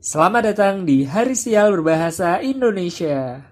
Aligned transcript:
Selamat 0.00 0.48
datang 0.48 0.88
di 0.88 1.04
Hari 1.04 1.36
Sial 1.36 1.76
Berbahasa 1.76 2.40
Indonesia. 2.40 3.44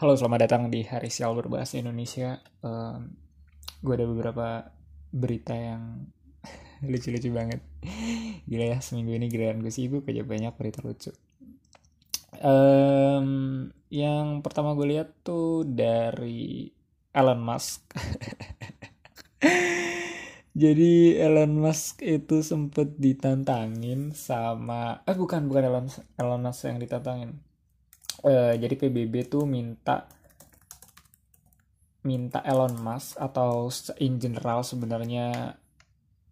Halo, 0.00 0.16
selamat 0.16 0.40
datang 0.48 0.72
di 0.72 0.88
Hari 0.88 1.12
Sial 1.12 1.36
Berbahasa 1.36 1.76
Indonesia. 1.76 2.40
Um, 2.64 3.12
gue 3.84 4.00
ada 4.00 4.08
beberapa 4.08 4.72
berita 5.12 5.52
yang 5.52 6.08
lucu-lucu 6.88 7.28
banget. 7.28 7.60
Gila 8.48 8.72
ya, 8.72 8.78
seminggu 8.80 9.12
ini 9.12 9.28
giliran 9.28 9.60
gue 9.60 9.68
sibuk 9.68 10.08
aja 10.08 10.24
banyak 10.24 10.56
berita 10.56 10.80
lucu. 10.80 11.12
Um, 12.44 13.72
yang 13.88 14.44
pertama 14.44 14.76
gue 14.76 14.92
lihat 14.92 15.16
tuh 15.24 15.64
dari 15.64 16.68
Elon 17.16 17.40
Musk. 17.40 17.88
Jadi 20.54 21.16
Elon 21.16 21.56
Musk 21.56 22.04
itu 22.04 22.44
sempet 22.44 23.00
ditantangin 23.00 24.12
sama 24.12 25.02
eh 25.08 25.16
bukan 25.16 25.48
bukan 25.48 25.64
Elon 25.66 25.88
Elon 26.20 26.44
Musk 26.44 26.68
yang 26.68 26.78
ditantangin. 26.78 27.40
Uh, 28.24 28.56
jadi 28.56 28.78
PBB 28.78 29.26
tuh 29.26 29.44
minta 29.44 30.06
minta 32.06 32.38
Elon 32.46 32.78
Musk 32.78 33.18
atau 33.18 33.66
in 33.98 34.22
general 34.22 34.62
sebenarnya 34.62 35.58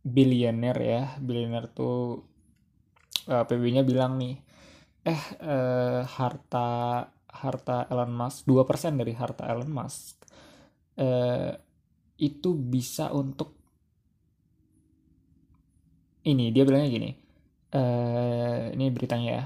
bilioner 0.07 0.77
ya 0.79 1.03
bilioner 1.19 1.67
tuh 1.73 2.23
uh, 3.27 3.45
PBB-nya 3.45 3.83
bilang 3.83 4.23
nih 4.23 4.52
eh 5.03 5.23
uh, 5.43 6.07
harta 6.07 6.69
harta 7.33 7.91
Elon 7.91 8.13
Musk 8.15 8.47
2% 8.47 9.01
dari 9.01 9.13
harta 9.19 9.51
Elon 9.51 9.73
Musk 9.73 10.23
uh, 11.01 11.51
itu 12.23 12.51
bisa 12.55 13.11
untuk 13.11 13.59
ini 16.23 16.55
dia 16.55 16.63
bilangnya 16.63 16.91
gini 16.93 17.11
uh, 17.73 18.73
ini 18.73 18.91
beritanya 18.93 19.31
ya. 19.33 19.45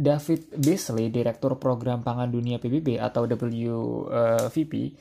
David 0.00 0.56
Beasley, 0.56 1.12
Direktur 1.12 1.60
Program 1.60 2.00
Pangan 2.00 2.32
Dunia 2.32 2.56
PBB 2.56 2.96
atau 2.96 3.28
WVP, 3.28 4.96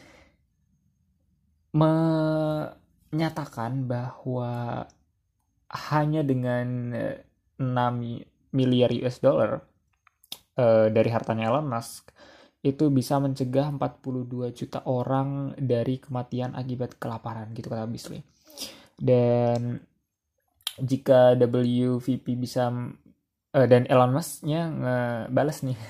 menyatakan 1.72 3.88
bahwa 3.88 4.84
hanya 5.72 6.20
dengan 6.26 6.92
6 7.56 7.64
miliar 8.56 8.90
US 9.04 9.22
dollar 9.22 9.62
uh, 10.58 10.88
dari 10.90 11.10
hartanya 11.10 11.50
Elon 11.50 11.68
Musk 11.70 12.12
itu 12.60 12.92
bisa 12.92 13.16
mencegah 13.24 13.72
42 13.72 14.52
juta 14.52 14.84
orang 14.84 15.56
dari 15.56 15.96
kematian 15.96 16.60
akibat 16.60 17.00
kelaparan 17.00 17.56
gitu 17.56 17.72
kata 17.72 17.88
Beasley. 17.88 18.20
Dan 19.00 19.80
jika 20.80 21.40
WVP 21.40 22.36
bisa 22.36 22.68
uh, 23.56 23.68
dan 23.68 23.88
Elon 23.88 24.12
Musk-nya 24.12 24.62
ngebales 24.68 25.64
nih 25.64 25.80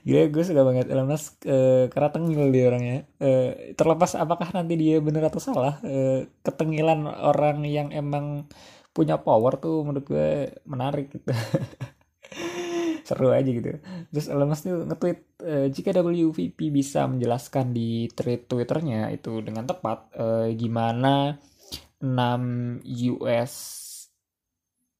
Gila 0.00 0.32
gue 0.32 0.44
suka 0.46 0.62
banget 0.64 0.86
Elon 0.88 1.10
Musk 1.10 1.44
uh, 1.44 1.86
karena 1.92 2.08
tengil 2.10 2.48
dia 2.50 2.64
orangnya 2.72 2.98
uh, 3.20 3.74
terlepas 3.76 4.16
apakah 4.16 4.48
nanti 4.56 4.74
dia 4.80 4.96
bener 4.98 5.28
atau 5.28 5.42
salah 5.42 5.76
uh, 5.84 6.24
ketengilan 6.40 7.04
orang 7.04 7.62
yang 7.68 7.92
emang 7.92 8.48
punya 9.00 9.16
power 9.16 9.56
tuh 9.56 9.80
menurut 9.80 10.04
gue 10.04 10.52
menarik 10.68 11.08
gitu. 11.08 11.32
Seru 13.08 13.32
aja 13.32 13.48
gitu. 13.48 13.80
Terus 14.12 14.28
Elon 14.28 14.52
Musk 14.52 14.68
tuh 14.68 14.84
nge-tweet 14.84 15.18
uh, 15.40 15.66
jika 15.72 15.96
WVP 16.04 16.68
bisa 16.68 17.08
menjelaskan 17.08 17.72
di 17.72 18.12
tweet 18.12 18.44
twitternya 18.44 19.08
itu 19.08 19.40
dengan 19.40 19.64
tepat 19.64 20.12
uh, 20.20 20.52
gimana 20.52 21.40
6 22.04 22.84
US 23.16 23.54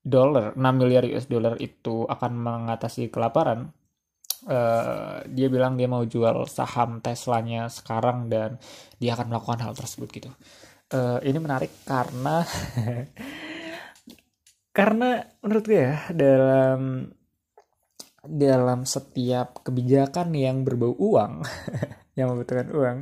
dollar 0.00 0.56
6 0.56 0.80
miliar 0.80 1.04
US 1.12 1.28
dollar 1.28 1.60
itu 1.60 2.08
akan 2.08 2.32
mengatasi 2.40 3.12
kelaparan? 3.12 3.68
Uh, 4.48 5.20
dia 5.28 5.52
bilang 5.52 5.76
dia 5.76 5.84
mau 5.84 6.00
jual 6.00 6.48
saham 6.48 7.04
Teslanya 7.04 7.68
sekarang 7.68 8.32
dan 8.32 8.56
dia 8.96 9.12
akan 9.12 9.28
melakukan 9.28 9.60
hal 9.60 9.76
tersebut 9.76 10.08
gitu. 10.08 10.32
Uh, 10.90 11.20
ini 11.22 11.36
menarik 11.38 11.70
karena 11.84 12.42
karena 14.70 15.26
menurut 15.42 15.64
gue 15.66 15.80
ya 15.80 15.96
dalam 16.14 17.10
dalam 18.20 18.84
setiap 18.84 19.64
kebijakan 19.64 20.36
yang 20.36 20.62
berbau 20.62 20.92
uang 20.94 21.42
yang 22.18 22.30
membutuhkan 22.30 22.68
uang 22.70 22.98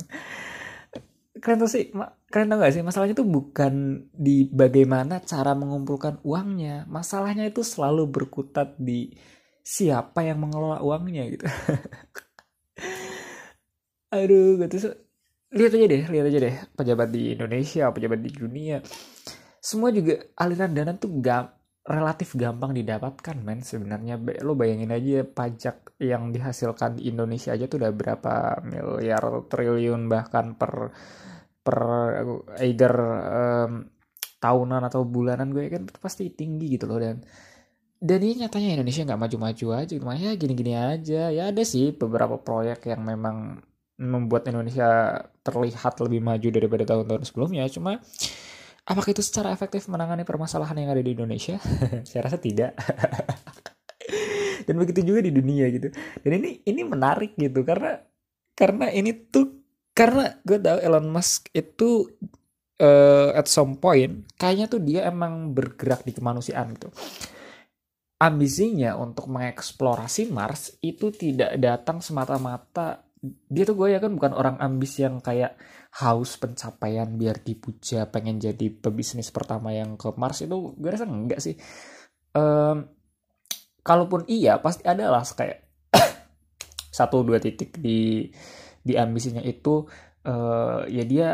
kalian 1.39 1.59
tau 1.63 1.71
sih 1.71 1.87
kalian 2.29 2.51
tau 2.51 2.59
gak 2.61 2.73
sih? 2.75 2.83
Masalahnya 2.83 3.15
tuh 3.15 3.27
bukan 3.27 4.05
di 4.11 4.45
bagaimana 4.51 5.23
cara 5.23 5.55
mengumpulkan 5.55 6.19
uangnya. 6.21 6.85
Masalahnya 6.91 7.47
itu 7.47 7.63
selalu 7.63 8.11
berkutat 8.11 8.75
di 8.77 9.09
siapa 9.63 10.21
yang 10.27 10.43
mengelola 10.43 10.83
uangnya 10.83 11.23
gitu. 11.31 11.45
Aduh 14.15 14.57
gitu 14.65 14.93
lihat 15.49 15.73
aja 15.73 15.85
deh 15.89 16.03
lihat 16.13 16.25
aja 16.29 16.39
deh 16.45 16.55
pejabat 16.77 17.09
di 17.09 17.33
Indonesia 17.33 17.89
pejabat 17.89 18.19
di 18.21 18.31
dunia. 18.33 18.77
Semua 19.59 19.89
juga 19.91 20.21
aliran 20.39 20.71
dana 20.71 20.93
tuh 20.95 21.19
gak 21.19 21.58
relatif 21.89 22.37
gampang 22.37 22.77
didapatkan 22.77 23.35
men 23.41 23.65
sebenarnya. 23.65 24.21
Lo 24.45 24.53
bayangin 24.53 24.93
aja 24.93 25.25
pajak 25.25 25.97
yang 25.97 26.29
dihasilkan 26.29 27.01
di 27.01 27.09
Indonesia 27.09 27.49
aja 27.57 27.65
tuh 27.65 27.81
udah 27.81 27.91
berapa 27.91 28.33
miliar 28.61 29.49
triliun 29.49 30.05
bahkan 30.05 30.53
per 30.53 30.93
per 31.65 31.79
either 32.61 32.93
um, 33.33 33.71
tahunan 34.39 34.81
atau 34.87 35.03
bulanan 35.03 35.51
gue 35.51 35.67
kan 35.67 35.83
pasti 35.99 36.31
tinggi 36.31 36.79
gitu 36.79 36.87
loh 36.87 37.01
dan 37.01 37.19
dan 37.99 38.19
ini 38.23 38.47
nyatanya 38.47 38.79
Indonesia 38.79 39.03
nggak 39.03 39.19
maju-maju 39.19 39.65
aja 39.75 39.93
cuma 39.99 40.13
ya 40.15 40.31
gini-gini 40.37 40.77
aja. 40.77 41.33
Ya 41.33 41.51
ada 41.51 41.63
sih 41.65 41.91
beberapa 41.91 42.37
proyek 42.39 42.87
yang 42.87 43.01
memang 43.03 43.65
membuat 43.99 44.47
Indonesia 44.47 45.19
terlihat 45.43 45.99
lebih 46.05 46.23
maju 46.23 46.47
daripada 46.53 46.83
tahun-tahun 46.87 47.27
sebelumnya 47.27 47.67
cuma 47.67 47.99
apakah 48.89 49.13
itu 49.13 49.21
secara 49.21 49.53
efektif 49.53 49.85
menangani 49.85 50.25
permasalahan 50.25 50.73
yang 50.81 50.89
ada 50.89 51.03
di 51.05 51.13
Indonesia? 51.13 51.61
Saya 52.09 52.25
rasa 52.25 52.41
tidak. 52.41 52.73
Dan 54.67 54.75
begitu 54.81 55.05
juga 55.05 55.21
di 55.21 55.31
dunia 55.31 55.69
gitu. 55.69 55.93
Dan 56.25 56.41
ini 56.41 56.65
ini 56.65 56.81
menarik 56.81 57.37
gitu 57.37 57.61
karena 57.61 58.01
karena 58.57 58.89
ini 58.89 59.13
tuh 59.29 59.61
karena 59.93 60.41
gue 60.41 60.57
tahu 60.57 60.77
Elon 60.81 61.07
Musk 61.07 61.53
itu 61.53 62.09
uh, 62.81 63.31
at 63.37 63.45
some 63.47 63.77
point 63.77 64.25
kayaknya 64.35 64.65
tuh 64.67 64.81
dia 64.81 65.05
emang 65.07 65.53
bergerak 65.53 66.03
di 66.03 66.11
kemanusiaan 66.11 66.73
gitu. 66.75 66.89
Ambisinya 68.19 68.99
untuk 68.99 69.31
mengeksplorasi 69.31 70.27
Mars 70.27 70.75
itu 70.83 71.07
tidak 71.15 71.55
datang 71.55 72.03
semata-mata. 72.03 73.07
Dia 73.47 73.63
tuh 73.63 73.79
gue 73.79 73.95
ya 73.95 73.99
kan 74.03 74.11
bukan 74.11 74.35
orang 74.35 74.59
ambis 74.59 74.99
yang 74.99 75.23
kayak 75.23 75.55
haus 75.89 76.37
pencapaian 76.37 77.09
biar 77.17 77.41
dipuja 77.41 78.05
pengen 78.07 78.37
jadi 78.37 78.69
pebisnis 78.69 79.33
pertama 79.33 79.73
yang 79.73 79.97
ke 79.97 80.13
Mars 80.13 80.45
itu 80.45 80.77
gue 80.77 80.89
rasa 80.89 81.09
enggak 81.09 81.41
sih. 81.41 81.57
Um, 82.29 82.85
kalaupun 83.81 84.29
iya 84.29 84.61
pasti 84.61 84.85
ada 84.85 85.09
lah 85.09 85.25
kayak 85.25 85.65
satu 86.97 87.25
dua 87.25 87.41
titik 87.41 87.81
di 87.81 88.29
di 88.85 88.93
ambisinya 88.95 89.41
itu 89.41 89.89
uh, 90.29 90.85
ya 90.85 91.03
dia 91.03 91.29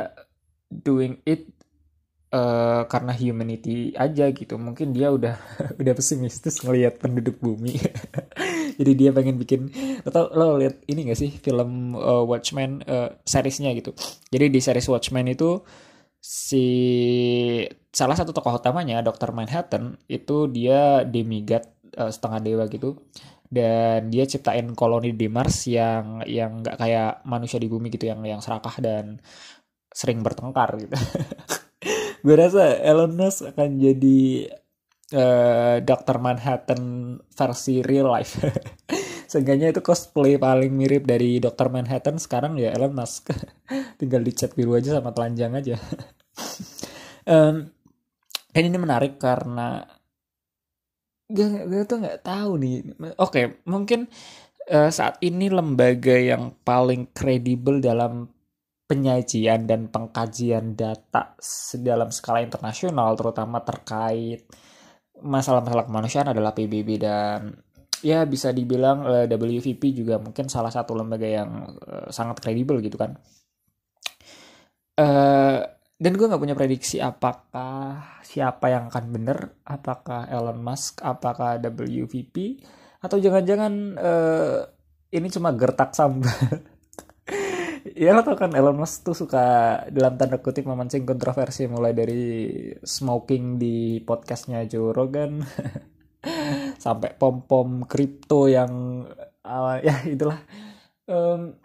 doing 0.71 1.19
it 1.27 1.51
uh, 2.35 2.81
karena 2.91 3.15
humanity 3.15 3.95
aja 3.95 4.27
gitu 4.35 4.59
mungkin 4.59 4.91
dia 4.91 5.09
udah 5.09 5.39
udah 5.81 5.93
pesimistis 5.95 6.59
ngelihat 6.59 6.99
penduduk 6.99 7.39
bumi 7.39 7.79
jadi 8.79 8.91
dia 8.91 9.09
pengen 9.15 9.39
bikin 9.39 9.71
atau 10.03 10.27
lo 10.35 10.59
lihat 10.59 10.83
ini 10.91 11.07
gak 11.07 11.19
sih 11.19 11.31
film 11.31 11.95
uh, 11.95 12.27
Watchmen 12.27 12.83
uh, 12.83 13.15
seriesnya 13.23 13.71
gitu 13.71 13.95
jadi 14.27 14.51
di 14.51 14.59
series 14.59 14.91
Watchmen 14.91 15.31
itu 15.31 15.63
si 16.19 16.67
salah 17.93 18.17
satu 18.17 18.33
tokoh 18.33 18.57
utamanya 18.57 18.99
Dr. 19.05 19.31
Manhattan 19.31 19.95
itu 20.09 20.49
dia 20.51 21.05
demigod 21.05 21.63
uh, 21.95 22.11
setengah 22.11 22.41
dewa 22.43 22.65
gitu 22.67 22.99
dan 23.45 24.09
dia 24.09 24.25
ciptain 24.25 24.73
koloni 24.73 25.13
di 25.13 25.29
Mars 25.29 25.69
yang 25.69 26.25
yang 26.25 26.65
nggak 26.65 26.75
kayak 26.81 27.21
manusia 27.29 27.61
di 27.61 27.69
bumi 27.69 27.93
gitu 27.93 28.09
yang 28.09 28.25
yang 28.25 28.41
serakah 28.41 28.73
dan 28.81 29.21
sering 29.93 30.19
bertengkar 30.25 30.75
gitu. 30.81 30.91
gue 32.25 32.33
rasa 32.33 32.81
Elon 32.81 33.13
Musk 33.13 33.53
akan 33.53 33.77
jadi 33.77 34.49
uh, 35.13 35.77
Dr. 35.85 36.17
Manhattan 36.17 36.81
versi 37.21 37.85
real 37.85 38.09
life. 38.09 38.41
Seenggaknya 39.29 39.69
itu 39.69 39.85
cosplay 39.85 40.41
paling 40.41 40.73
mirip 40.73 41.05
dari 41.05 41.37
Dr. 41.37 41.69
Manhattan 41.69 42.17
sekarang 42.17 42.57
ya 42.57 42.73
Elon 42.73 42.97
Musk. 42.97 43.29
Tinggal 44.01 44.25
dicat 44.25 44.57
biru 44.57 44.73
aja 44.73 44.97
sama 44.97 45.13
telanjang 45.13 45.53
aja. 45.53 45.77
um, 47.29 47.69
dan 48.49 48.63
ini 48.65 48.77
menarik 48.81 49.21
karena 49.21 49.85
gue 51.25 51.45
gue 51.45 51.83
tuh 51.89 52.05
nggak 52.05 52.21
tahu 52.21 52.61
nih 52.61 52.85
oke 53.17 53.17
okay, 53.17 53.45
mungkin 53.65 54.05
uh, 54.69 54.93
saat 54.93 55.17
ini 55.25 55.49
lembaga 55.49 56.13
yang 56.13 56.53
paling 56.61 57.09
kredibel 57.17 57.81
dalam 57.81 58.29
penyajian 58.85 59.65
dan 59.65 59.89
pengkajian 59.89 60.77
data 60.77 61.33
dalam 61.81 62.13
skala 62.13 62.45
internasional 62.45 63.17
terutama 63.17 63.65
terkait 63.65 64.45
masalah-masalah 65.25 65.89
kemanusiaan 65.89 66.29
adalah 66.29 66.53
PBB 66.53 67.01
dan 67.01 67.55
ya 68.05 68.21
bisa 68.29 68.53
dibilang 68.53 69.01
eh, 69.07 69.25
WVP 69.25 69.95
juga 69.95 70.21
mungkin 70.21 70.45
salah 70.51 70.69
satu 70.69 70.93
lembaga 70.93 71.25
yang 71.25 71.79
uh, 71.81 72.07
sangat 72.13 72.37
kredibel 72.43 72.77
gitu 72.83 72.99
kan. 72.99 73.17
Uh, 74.95 75.65
dan 75.95 76.11
gue 76.15 76.27
nggak 76.27 76.43
punya 76.43 76.55
prediksi 76.55 76.99
apakah 76.99 78.19
siapa 78.21 78.67
yang 78.67 78.91
akan 78.91 79.05
bener, 79.15 79.37
apakah 79.63 80.27
Elon 80.27 80.59
Musk, 80.59 80.99
apakah 81.01 81.57
WVP, 81.57 82.59
atau 82.99 83.17
jangan-jangan 83.17 83.73
uh, 83.95 84.59
ini 85.15 85.27
cuma 85.31 85.55
gertak 85.55 85.95
sambal. 85.95 86.35
ya 87.95 88.11
lo 88.11 88.21
tau 88.27 88.35
kan 88.35 88.51
Elon 88.51 88.75
Musk 88.75 89.07
tuh 89.07 89.15
suka 89.15 89.43
dalam 89.87 90.19
tanda 90.19 90.43
kutip 90.43 90.67
memancing 90.67 91.07
kontroversi 91.07 91.65
mulai 91.71 91.95
dari 91.95 92.23
smoking 92.83 93.55
di 93.55 94.03
podcastnya 94.03 94.67
Joe 94.67 94.91
Rogan 94.91 95.39
sampai 96.85 97.15
pom 97.15 97.47
pom 97.47 97.87
kripto 97.87 98.51
yang 98.51 99.03
uh, 99.47 99.77
ya 99.79 99.95
itulah. 100.05 100.39
Um, 101.07 101.55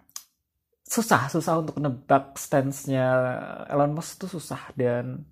susah 0.91 1.31
susah 1.31 1.63
untuk 1.63 1.79
nebak 1.79 2.35
stance-nya 2.35 3.07
Elon 3.71 3.95
Musk 3.95 4.27
tuh 4.27 4.31
susah 4.31 4.71
dan 4.79 5.27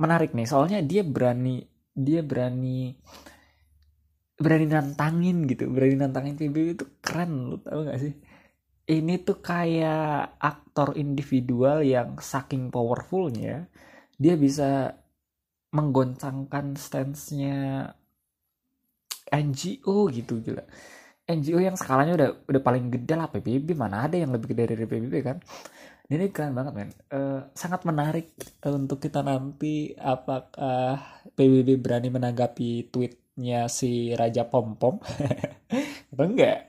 menarik 0.00 0.32
nih. 0.32 0.48
Soalnya 0.48 0.80
dia 0.80 1.04
berani 1.04 1.64
dia 1.92 2.24
berani 2.24 2.94
berani 4.38 4.66
nantangin 4.70 5.50
gitu 5.50 5.66
berani 5.66 5.98
nantangin 5.98 6.38
PBB 6.38 6.78
itu 6.78 6.86
keren 7.02 7.50
lu 7.50 7.58
tau 7.58 7.82
gak 7.82 7.98
sih 7.98 8.14
ini 8.88 9.20
tuh 9.20 9.44
kayak 9.44 10.40
aktor 10.40 10.96
individual 10.96 11.84
yang 11.84 12.16
saking 12.16 12.72
powerfulnya 12.72 13.68
dia 14.16 14.34
bisa 14.34 14.96
menggoncangkan 15.76 16.74
stance-nya 16.74 17.92
NGO 19.28 20.08
gitu 20.08 20.40
gila. 20.40 20.64
NGO 21.28 21.60
yang 21.60 21.76
skalanya 21.76 22.16
udah 22.16 22.30
udah 22.48 22.62
paling 22.64 22.88
gede 22.88 23.14
lah 23.14 23.28
PBB 23.28 23.76
mana 23.76 24.08
ada 24.08 24.16
yang 24.16 24.32
lebih 24.32 24.56
gede 24.56 24.72
dari 24.72 24.84
PBB 24.88 25.14
kan? 25.20 25.36
Ini 26.08 26.32
keren 26.32 26.56
banget 26.56 26.72
men. 26.72 26.90
Uh, 27.12 27.52
sangat 27.52 27.84
menarik 27.84 28.32
untuk 28.64 28.96
kita 28.96 29.20
nanti 29.20 29.92
apakah 29.92 30.96
PBB 31.36 31.76
berani 31.76 32.08
menanggapi 32.08 32.88
tweetnya 32.88 33.68
si 33.68 34.16
Raja 34.16 34.48
Pom 34.48 34.80
Pom 34.80 34.96
atau 36.16 36.24
enggak 36.24 36.67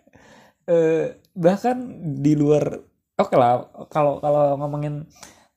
uh, 0.69 1.05
bahkan 1.33 1.77
di 2.21 2.37
luar 2.37 2.77
oke 3.17 3.33
okay 3.33 3.37
lah 3.37 3.65
kalau 3.89 4.21
kalau 4.21 4.55
ngomongin 4.61 5.09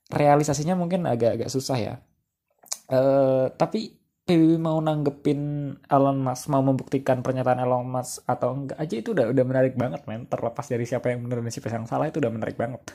realisasinya 0.09 0.77
mungkin 0.77 1.05
agak-agak 1.05 1.53
susah 1.53 1.79
ya. 1.79 1.95
Uh, 2.93 3.49
tapi 3.57 4.03
PBB 4.23 4.55
mau 4.63 4.79
nanggepin 4.79 5.75
Elon 5.91 6.19
Musk 6.23 6.47
mau 6.47 6.63
membuktikan 6.63 7.27
pernyataan 7.27 7.59
Elon 7.59 7.91
Musk 7.91 8.23
atau 8.23 8.55
enggak 8.55 8.79
aja 8.79 8.95
itu 8.95 9.11
udah 9.11 9.27
udah 9.35 9.45
menarik 9.45 9.75
banget 9.75 10.07
men. 10.07 10.31
Terlepas 10.31 10.67
dari 10.71 10.85
siapa 10.87 11.11
yang 11.11 11.27
benar 11.27 11.43
dan 11.43 11.51
siapa 11.51 11.69
yang 11.75 11.91
salah 11.91 12.07
itu 12.07 12.23
udah 12.23 12.31
menarik 12.31 12.55
banget. 12.55 12.81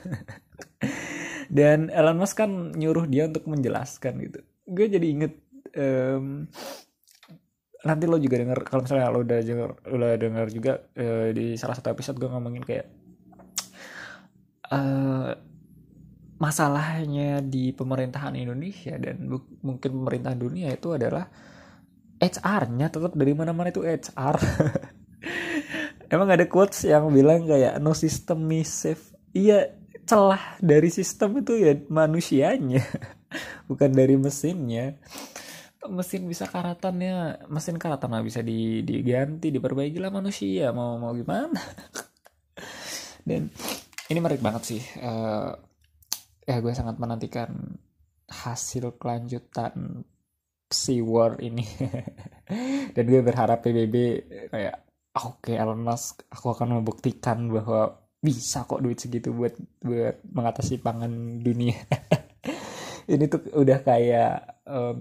Dan 1.48 1.88
Elon 1.92 2.20
Musk 2.20 2.40
kan 2.40 2.76
nyuruh 2.76 3.08
dia 3.08 3.28
untuk 3.28 3.48
menjelaskan 3.48 4.14
gitu. 4.24 4.40
Gue 4.68 4.88
jadi 4.92 5.08
inget 5.08 5.34
um, 5.76 6.48
nanti 7.88 8.06
lo 8.06 8.20
juga 8.20 8.44
denger 8.44 8.60
kalau 8.68 8.84
misalnya 8.84 9.08
lo 9.08 9.24
udah 9.24 9.40
denger 9.40 9.70
udah 9.88 10.12
denger 10.20 10.48
juga 10.52 10.74
uh, 11.00 11.32
di 11.32 11.56
salah 11.56 11.76
satu 11.80 11.96
episode 11.96 12.20
gue 12.20 12.28
ngomongin 12.28 12.64
kayak 12.68 12.86
uh, 14.72 15.32
masalahnya 16.38 17.42
di 17.42 17.74
pemerintahan 17.74 18.38
Indonesia 18.38 18.94
dan 19.02 19.26
mungkin 19.66 19.90
pemerintahan 20.04 20.38
dunia 20.38 20.70
itu 20.70 20.94
adalah 20.94 21.26
HR-nya 22.18 22.90
tetap 22.90 23.14
dari 23.14 23.34
mana-mana 23.34 23.70
itu 23.70 23.86
HR. 23.86 24.38
Emang 26.14 26.30
ada 26.34 26.46
quotes 26.50 26.86
yang 26.88 27.10
bilang 27.14 27.46
kayak 27.46 27.78
no 27.82 27.94
system 27.94 28.48
is 28.54 28.70
safe. 28.70 29.14
Iya, 29.34 29.76
celah 30.08 30.58
dari 30.64 30.90
sistem 30.90 31.42
itu 31.42 31.58
ya 31.58 31.78
manusianya, 31.90 32.82
bukan 33.70 33.92
dari 33.92 34.16
mesinnya 34.18 34.98
mesin 35.90 36.28
bisa 36.28 36.46
karatannya 36.48 37.48
mesin 37.52 37.80
karatan 37.80 38.14
lah 38.14 38.24
bisa 38.24 38.44
di, 38.44 38.84
diganti 38.84 39.52
diperbaiki 39.52 39.98
lah 39.98 40.12
manusia 40.12 40.72
mau 40.72 41.00
mau 41.00 41.12
gimana. 41.16 41.60
Dan 43.28 43.52
ini 44.08 44.18
menarik 44.24 44.40
banget 44.40 44.64
sih 44.64 44.82
uh, 45.04 45.52
ya 46.48 46.56
gue 46.64 46.72
sangat 46.72 46.96
menantikan 46.96 47.52
hasil 48.28 48.96
kelanjutan 49.00 50.04
si 50.68 51.00
war 51.00 51.40
ini. 51.40 51.64
Dan 52.96 53.06
gue 53.08 53.22
berharap 53.24 53.64
PBB 53.64 53.96
kayak 54.52 54.76
oke 55.18 55.44
okay, 55.44 55.56
Elon 55.60 55.82
Musk 55.82 56.24
aku 56.32 56.56
akan 56.56 56.80
membuktikan 56.80 57.48
bahwa 57.52 58.08
bisa 58.18 58.66
kok 58.66 58.82
duit 58.82 58.98
segitu 58.98 59.32
buat 59.32 59.54
buat 59.82 60.20
mengatasi 60.26 60.82
pangan 60.82 61.42
dunia. 61.42 61.78
Ini 63.12 63.24
tuh 63.32 63.40
udah 63.56 63.80
kayak 63.88 64.68
um, 64.68 65.00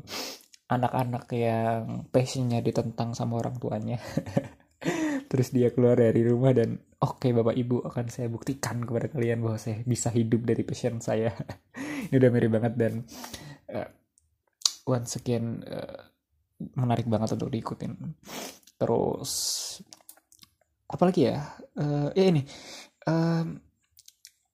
anak-anak 0.66 1.30
yang 1.30 2.10
passionnya 2.10 2.58
ditentang 2.58 3.14
sama 3.14 3.38
orang 3.38 3.56
tuanya. 3.62 3.98
Terus 5.30 5.50
dia 5.50 5.70
keluar 5.74 5.98
dari 5.98 6.22
rumah 6.22 6.54
dan 6.54 6.78
oke 7.02 7.22
okay, 7.22 7.30
bapak 7.34 7.54
ibu 7.58 7.82
akan 7.82 8.06
saya 8.10 8.30
buktikan 8.30 8.82
kepada 8.82 9.10
kalian 9.10 9.42
bahwa 9.42 9.58
saya 9.58 9.82
bisa 9.82 10.10
hidup 10.10 10.46
dari 10.46 10.62
passion 10.62 10.98
saya. 11.02 11.34
Ini 12.10 12.14
udah 12.18 12.30
mirip 12.30 12.50
banget 12.50 12.74
dan 12.78 12.92
uh, 13.74 13.88
once 14.86 15.18
again 15.18 15.62
uh, 15.66 16.06
menarik 16.78 17.06
banget 17.10 17.34
untuk 17.34 17.50
diikutin. 17.50 17.94
Terus 18.78 19.32
apalagi 20.86 21.30
ya? 21.30 21.42
Uh, 21.76 22.08
ya 22.16 22.30
ini 22.30 22.40
um, 23.10 23.58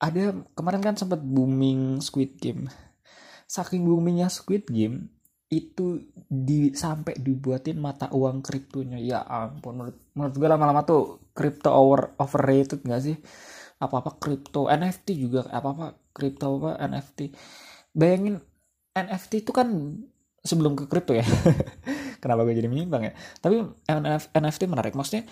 ada 0.01 0.23
kemarin 0.57 0.81
kan 0.81 0.95
sempat 0.97 1.21
booming 1.21 2.01
Squid 2.01 2.41
Game. 2.41 2.67
Saking 3.45 3.85
boomingnya 3.85 4.33
Squid 4.33 4.65
Game 4.65 5.12
itu 5.53 6.01
di 6.25 6.73
sampai 6.73 7.13
dibuatin 7.21 7.77
mata 7.77 8.09
uang 8.09 8.41
kriptonya. 8.41 8.97
Ya 8.97 9.21
ampun 9.21 9.77
menurut 9.77 9.97
menurut 10.17 10.35
gue 10.35 10.49
lama-lama 10.49 10.81
tuh 10.81 11.21
kripto 11.37 11.69
over 11.69 12.17
overrated 12.17 12.81
gak 12.81 13.03
sih? 13.05 13.17
Apa 13.77 14.01
apa 14.01 14.17
kripto 14.17 14.65
NFT 14.67 15.07
juga 15.17 15.45
apa 15.53 15.69
apa 15.73 15.85
kripto 16.15 16.57
apa 16.57 16.81
NFT 16.81 17.19
bayangin 17.93 18.41
NFT 18.93 19.45
itu 19.45 19.51
kan 19.53 19.69
sebelum 20.41 20.73
ke 20.73 20.89
kripto 20.89 21.13
ya. 21.13 21.25
Kenapa 22.21 22.47
gue 22.47 22.55
jadi 22.57 22.69
menyimpang 22.71 23.03
ya? 23.09 23.13
Tapi 23.39 23.61
NFT 24.33 24.65
menarik. 24.65 24.97
Maksudnya 24.97 25.27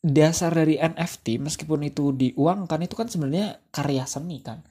dasar 0.00 0.56
dari 0.56 0.80
NFT 0.80 1.44
meskipun 1.44 1.84
itu 1.84 2.16
diuangkan 2.16 2.80
itu 2.80 2.96
kan 2.96 3.12
sebenarnya 3.12 3.60
karya 3.68 4.08
seni 4.08 4.40
kan 4.40 4.64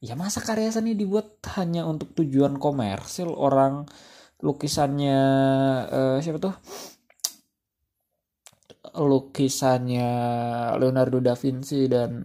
ya 0.00 0.16
masa 0.16 0.40
karya 0.40 0.72
seni 0.72 0.96
dibuat 0.96 1.40
hanya 1.56 1.84
untuk 1.84 2.12
tujuan 2.16 2.56
komersil? 2.56 3.30
Orang 3.32 3.88
lukisannya 4.40 5.20
uh, 5.88 6.16
siapa 6.20 6.38
tuh? 6.40 6.54
Lukisannya 8.96 10.10
Leonardo 10.80 11.20
da 11.22 11.36
Vinci 11.36 11.86
dan 11.86 12.24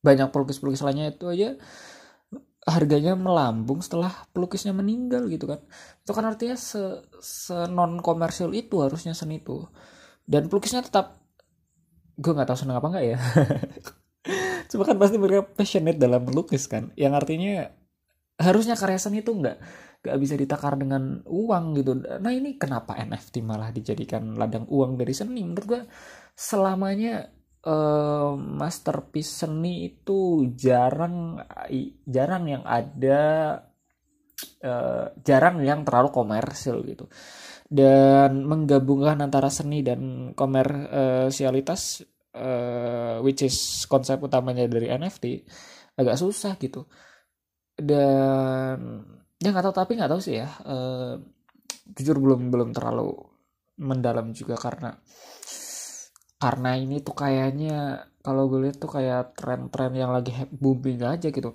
banyak 0.00 0.30
pelukis-pelukis 0.30 0.86
lainnya 0.86 1.10
itu 1.10 1.26
aja 1.26 1.58
harganya 2.66 3.14
melambung 3.14 3.78
setelah 3.78 4.10
pelukisnya 4.34 4.74
meninggal 4.74 5.26
gitu 5.30 5.46
kan. 5.50 5.60
Itu 6.02 6.14
kan 6.14 6.24
artinya 6.30 6.54
se, 6.58 7.02
se 7.22 7.66
non 7.70 7.98
komersil 8.02 8.54
itu 8.54 8.82
harusnya 8.82 9.14
seni 9.14 9.42
itu 9.42 9.66
dan 10.26 10.50
pelukisnya 10.50 10.82
tetap 10.82 11.22
gue 12.18 12.32
nggak 12.34 12.48
tahu 12.50 12.58
seneng 12.58 12.76
apa 12.82 12.86
enggak 12.90 13.06
ya 13.14 13.18
Cuma 14.70 14.82
kan 14.84 14.96
pasti 14.98 15.16
mereka 15.16 15.46
passionate 15.46 15.98
dalam 15.98 16.26
melukis 16.26 16.66
kan. 16.66 16.90
Yang 16.98 17.12
artinya 17.24 17.70
harusnya 18.36 18.76
karya 18.76 19.00
seni 19.00 19.24
itu 19.24 19.32
nggak 19.32 19.56
nggak 20.04 20.18
bisa 20.20 20.34
ditakar 20.38 20.78
dengan 20.78 21.24
uang 21.26 21.64
gitu. 21.80 21.92
Nah 21.98 22.32
ini 22.32 22.54
kenapa 22.60 22.94
NFT 22.94 23.42
malah 23.42 23.74
dijadikan 23.74 24.36
ladang 24.36 24.68
uang 24.70 25.00
dari 25.00 25.14
seni? 25.16 25.42
Menurut 25.42 25.66
gue 25.66 25.80
selamanya 26.36 27.26
uh, 27.66 28.32
masterpiece 28.38 29.42
seni 29.42 29.90
itu 29.90 30.50
jarang 30.54 31.40
jarang 32.06 32.44
yang 32.46 32.62
ada 32.62 33.22
uh, 34.62 35.06
jarang 35.24 35.64
yang 35.64 35.82
terlalu 35.82 36.08
komersil 36.14 36.86
gitu 36.86 37.10
dan 37.66 38.46
menggabungkan 38.46 39.18
antara 39.18 39.50
seni 39.50 39.82
dan 39.82 40.30
komersialitas 40.38 42.06
uh, 42.36 43.16
which 43.24 43.42
is 43.42 43.56
konsep 43.88 44.20
utamanya 44.20 44.68
dari 44.68 44.92
NFT 44.92 45.24
agak 45.96 46.20
susah 46.20 46.60
gitu. 46.60 46.84
Dan 47.76 49.02
ya 49.40 49.48
nggak 49.52 49.64
tahu 49.68 49.74
tapi 49.76 49.92
nggak 50.00 50.12
tahu 50.12 50.20
sih 50.20 50.40
ya 50.40 50.48
uh, 50.64 51.20
jujur 51.92 52.16
belum 52.16 52.48
belum 52.48 52.72
terlalu 52.72 53.12
mendalam 53.76 54.32
juga 54.32 54.56
karena 54.56 54.96
karena 56.40 56.70
ini 56.76 57.04
tuh 57.04 57.12
kayaknya 57.12 58.00
kalau 58.20 58.48
gue 58.48 58.68
lihat 58.68 58.76
tuh 58.80 58.90
kayak 58.92 59.36
tren-tren 59.36 59.92
yang 59.96 60.12
lagi 60.12 60.32
booming 60.52 61.00
aja 61.04 61.28
gitu. 61.32 61.52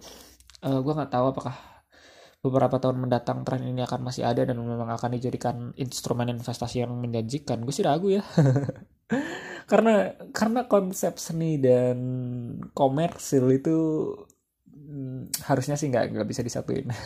Uh, 0.61 0.79
gue 0.81 0.93
nggak 0.93 1.11
tahu 1.13 1.25
apakah 1.33 1.55
beberapa 2.41 2.81
tahun 2.81 2.97
mendatang 2.97 3.45
tren 3.45 3.61
ini 3.61 3.85
akan 3.85 4.01
masih 4.01 4.25
ada 4.25 4.41
dan 4.41 4.57
memang 4.57 4.89
akan 4.89 5.13
dijadikan 5.13 5.73
instrumen 5.77 6.33
investasi 6.33 6.81
yang 6.85 6.93
menjanjikan. 6.97 7.61
Gue 7.61 7.73
sih 7.73 7.85
ragu 7.85 8.09
ya 8.09 8.23
karena 9.70 10.15
karena 10.32 10.65
konsep 10.65 11.18
seni 11.18 11.58
dan 11.62 11.98
komersil 12.72 13.46
itu 13.51 13.77
hmm, 14.70 15.46
harusnya 15.48 15.75
sih 15.77 15.89
nggak 15.89 16.15
nggak 16.15 16.27
bisa 16.30 16.41
disatuin. 16.46 16.88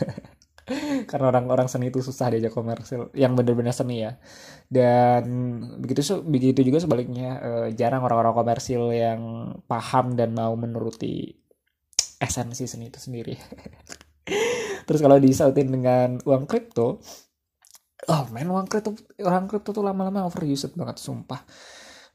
Karena 1.06 1.30
orang-orang 1.30 1.70
seni 1.70 1.94
itu 1.94 2.02
susah 2.02 2.26
diajak 2.26 2.50
komersil 2.50 3.14
yang 3.14 3.38
benar-benar 3.38 3.70
seni 3.70 4.02
ya. 4.02 4.18
Dan 4.66 5.22
begitu 5.78 6.02
begitu 6.26 6.66
juga 6.66 6.82
sebaliknya 6.82 7.38
uh, 7.38 7.68
jarang 7.70 8.02
orang-orang 8.02 8.34
komersil 8.34 8.90
yang 8.90 9.20
paham 9.70 10.18
dan 10.18 10.34
mau 10.34 10.58
menuruti 10.58 11.38
esensi 12.18 12.66
seni 12.66 12.90
itu 12.90 12.98
sendiri. 12.98 13.38
Terus 14.90 14.98
kalau 14.98 15.22
disautin 15.22 15.70
dengan 15.70 16.18
uang 16.26 16.50
kripto 16.50 16.98
oh 18.06 18.22
men 18.30 18.46
uang 18.46 18.66
kripto 18.70 18.94
uang 19.18 19.46
kripto 19.50 19.74
tuh 19.74 19.82
lama-lama 19.82 20.28
overused 20.28 20.76
banget 20.78 21.00
sumpah 21.02 21.42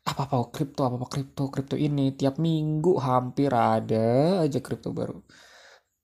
apa 0.02 0.22
apa 0.26 0.38
kripto 0.50 0.82
apa 0.82 0.98
apa 0.98 1.08
kripto 1.08 1.44
kripto 1.54 1.76
ini 1.78 2.18
tiap 2.18 2.42
minggu 2.42 2.98
hampir 2.98 3.54
ada 3.54 4.42
aja 4.42 4.60
kripto 4.60 4.92
baru 4.92 5.22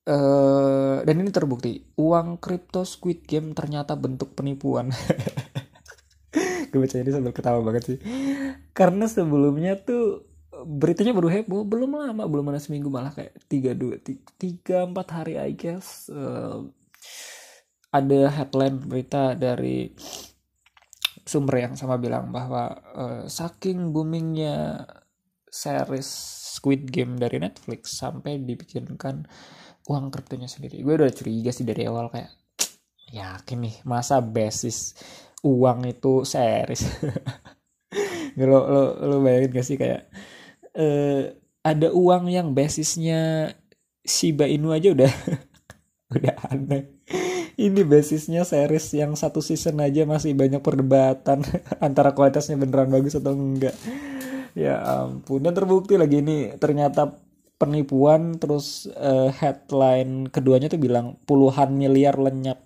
Uh, 0.08 1.04
dan 1.04 1.20
ini 1.20 1.36
terbukti 1.36 1.84
uang 2.00 2.40
kripto 2.40 2.88
Squid 2.88 3.28
Game 3.28 3.52
ternyata 3.52 4.00
bentuk 4.00 4.40
penipuan. 4.40 4.88
gue 6.72 6.80
baca 6.80 6.96
ini 6.96 7.12
sambil 7.12 7.36
ketawa 7.36 7.60
banget 7.60 7.84
sih. 7.92 8.00
Karena 8.72 9.04
sebelumnya 9.12 9.76
tuh 9.76 10.24
beritanya 10.64 11.12
baru 11.12 11.28
heboh, 11.28 11.68
belum 11.68 12.00
lama, 12.00 12.24
belum 12.24 12.56
ada 12.56 12.64
seminggu 12.64 12.88
malah 12.88 13.12
kayak 13.12 13.36
tiga 13.52 13.76
dua 13.76 14.00
tiga 14.40 14.88
empat 14.88 15.08
hari 15.12 15.36
I 15.36 15.52
guess. 15.60 16.08
Uh, 16.08 16.72
ada 17.92 18.32
headline 18.32 18.80
berita 18.80 19.36
dari 19.36 19.92
sumber 21.28 21.60
yang 21.60 21.76
sama 21.76 22.00
bilang 22.00 22.32
bahwa 22.32 22.72
uh, 22.96 23.24
saking 23.28 23.92
boomingnya 23.92 24.88
series 25.52 26.08
Squid 26.58 26.90
Game 26.90 27.20
dari 27.20 27.38
Netflix 27.38 28.00
sampai 28.00 28.42
dibikinkan 28.42 29.28
uang 29.88 30.10
kriptonya 30.10 30.50
sendiri. 30.50 30.82
Gue 30.82 30.98
udah 30.98 31.12
curiga 31.12 31.52
sih 31.54 31.68
dari 31.68 31.86
awal 31.86 32.10
kayak 32.10 32.32
yakin 33.20 33.60
nih 33.68 33.76
masa 33.84 34.24
basis 34.24 34.96
uang 35.44 35.86
itu 35.92 36.24
series? 36.26 36.84
Lo, 38.38 38.70
lo, 38.70 38.84
lo 39.02 39.18
bayangin 39.26 39.50
gak 39.50 39.66
sih 39.66 39.82
kayak 39.82 40.14
uh, 40.78 41.26
ada 41.66 41.90
uang 41.90 42.30
yang 42.30 42.54
basisnya 42.54 43.50
Shiba 44.06 44.46
Inu 44.46 44.70
aja 44.70 44.94
udah 44.94 45.10
udah 46.16 46.36
aneh 46.54 46.97
ini 47.58 47.82
basisnya 47.82 48.46
series 48.46 48.94
yang 48.94 49.18
satu 49.18 49.42
season 49.42 49.82
aja 49.82 50.06
masih 50.06 50.38
banyak 50.38 50.62
perdebatan 50.62 51.42
antara 51.86 52.14
kualitasnya 52.14 52.54
beneran 52.54 52.94
bagus 52.94 53.18
atau 53.18 53.34
enggak. 53.34 53.74
Ya 54.54 54.78
ampun 54.82 55.42
dan 55.42 55.58
terbukti 55.58 55.98
lagi 55.98 56.22
ini 56.22 56.54
ternyata 56.62 57.18
penipuan 57.58 58.38
terus 58.38 58.86
uh, 58.94 59.34
headline 59.34 60.30
keduanya 60.30 60.70
tuh 60.70 60.78
bilang 60.78 61.18
puluhan 61.26 61.74
miliar 61.74 62.22
lenyap. 62.22 62.62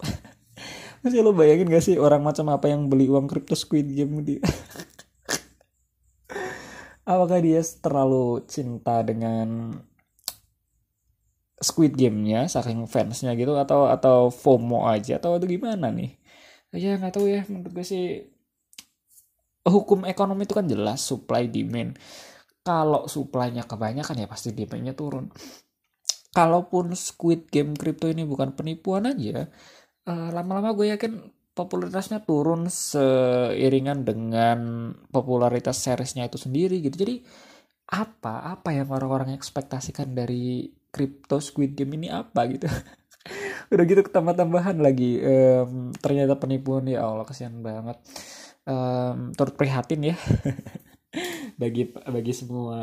Masih 1.02 1.24
lo 1.24 1.34
bayangin 1.34 1.72
gak 1.72 1.82
sih 1.82 1.98
orang 1.98 2.22
macam 2.22 2.54
apa 2.54 2.70
yang 2.70 2.86
beli 2.86 3.10
uang 3.10 3.26
crypto 3.26 3.58
Squid 3.58 3.90
Game 3.90 4.22
di 4.22 4.38
apakah 7.12 7.42
dia 7.42 7.58
terlalu 7.82 8.46
cinta 8.46 9.02
dengan 9.02 9.74
Squid 11.62 11.94
Game-nya 11.94 12.50
saking 12.50 12.90
fansnya 12.90 13.38
gitu 13.38 13.54
atau 13.54 13.86
atau 13.86 14.34
FOMO 14.34 14.90
aja 14.90 15.22
atau 15.22 15.38
itu 15.38 15.58
gimana 15.62 15.94
nih 15.94 16.18
ya 16.74 16.98
nggak 16.98 17.14
tahu 17.14 17.30
ya 17.30 17.46
menurut 17.46 17.72
gue 17.78 17.86
sih 17.86 18.06
hukum 19.68 20.10
ekonomi 20.10 20.50
itu 20.50 20.58
kan 20.58 20.66
jelas 20.66 21.06
supply 21.06 21.46
demand 21.46 21.94
kalau 22.62 23.10
supply-nya 23.10 23.66
kebanyakan 23.66 24.22
ya 24.22 24.28
pasti 24.30 24.54
demand-nya 24.54 24.94
turun. 24.94 25.34
Kalaupun 26.32 26.96
Squid 26.96 27.52
Game 27.52 27.76
crypto 27.76 28.08
ini 28.08 28.24
bukan 28.24 28.56
penipuan 28.56 29.10
aja, 29.10 29.50
uh, 30.08 30.30
lama-lama 30.32 30.72
gue 30.78 30.94
yakin 30.94 31.28
popularitasnya 31.52 32.24
turun 32.24 32.72
seiringan 32.72 34.08
dengan 34.08 34.60
popularitas 35.12 35.84
seriesnya 35.84 36.30
itu 36.30 36.40
sendiri 36.40 36.80
gitu. 36.80 36.96
Jadi 37.04 37.26
apa 37.92 38.48
apa 38.56 38.72
yang 38.72 38.88
orang-orang 38.94 39.36
ekspektasikan 39.36 40.16
dari 40.16 40.72
crypto 40.92 41.40
Squid 41.40 41.74
Game 41.74 41.98
ini 41.98 42.12
apa 42.12 42.46
gitu? 42.52 42.68
Udah 43.72 43.84
gitu 43.88 44.04
tambah-tambahan 44.06 44.78
lagi 44.84 45.18
um, 45.24 45.96
ternyata 45.98 46.36
penipuan 46.36 46.86
ya 46.86 47.08
Allah 47.08 47.26
kasihan 47.26 47.56
banget. 47.64 47.98
Um, 48.68 49.32
turut 49.34 49.56
prihatin 49.56 50.14
ya. 50.14 50.16
bagi 51.62 51.92
bagi 51.92 52.34
semua 52.34 52.80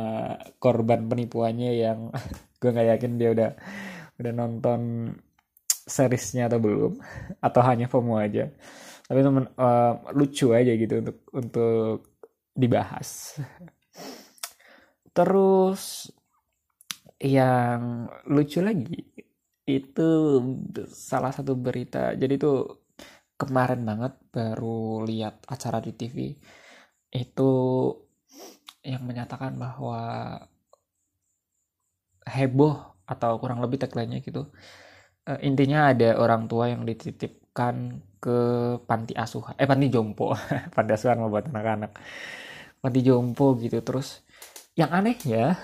korban 0.61 1.09
penipuannya 1.09 1.71
yang 1.81 2.13
gue 2.61 2.71
nggak 2.71 2.89
yakin 2.97 3.13
dia 3.17 3.31
udah 3.33 3.51
udah 4.21 4.33
nonton 4.35 5.11
seriesnya 5.89 6.53
atau 6.53 6.61
belum 6.61 6.93
atau 7.41 7.61
hanya 7.65 7.89
FOMO 7.89 8.21
aja 8.21 8.53
tapi 9.09 9.25
temen 9.25 9.49
uh, 9.57 10.13
lucu 10.13 10.53
aja 10.53 10.69
gitu 10.77 11.01
untuk 11.01 11.19
untuk 11.33 12.21
dibahas 12.53 13.41
terus 15.17 16.13
yang 17.19 18.07
lucu 18.31 18.63
lagi 18.63 19.03
itu 19.69 20.09
salah 20.89 21.35
satu 21.35 21.53
berita 21.59 22.15
jadi 22.15 22.35
tuh 22.41 22.87
kemarin 23.39 23.83
banget 23.85 24.13
baru 24.35 25.03
lihat 25.07 25.45
acara 25.47 25.79
di 25.83 25.93
TV 25.95 26.17
itu 27.13 27.51
yang 28.83 29.03
menyatakan 29.05 29.55
bahwa 29.59 30.01
heboh 32.29 32.77
atau 33.09 33.41
kurang 33.41 33.65
lebih 33.65 33.81
tagline-nya 33.81 34.21
gitu. 34.21 34.53
Uh, 35.25 35.41
intinya 35.41 35.93
ada 35.93 36.17
orang 36.21 36.45
tua 36.49 36.73
yang 36.73 36.85
dititipkan 36.85 38.05
ke 38.21 38.39
panti 38.85 39.17
asuhan, 39.17 39.57
eh 39.57 39.69
panti 39.69 39.89
jompo, 39.89 40.37
panti 40.77 40.91
asuhan 40.93 41.25
buat 41.29 41.49
anak-anak. 41.49 41.93
Panti 42.79 43.01
jompo 43.05 43.57
gitu 43.59 43.81
terus 43.81 44.23
yang 44.79 44.93
anehnya, 44.95 45.59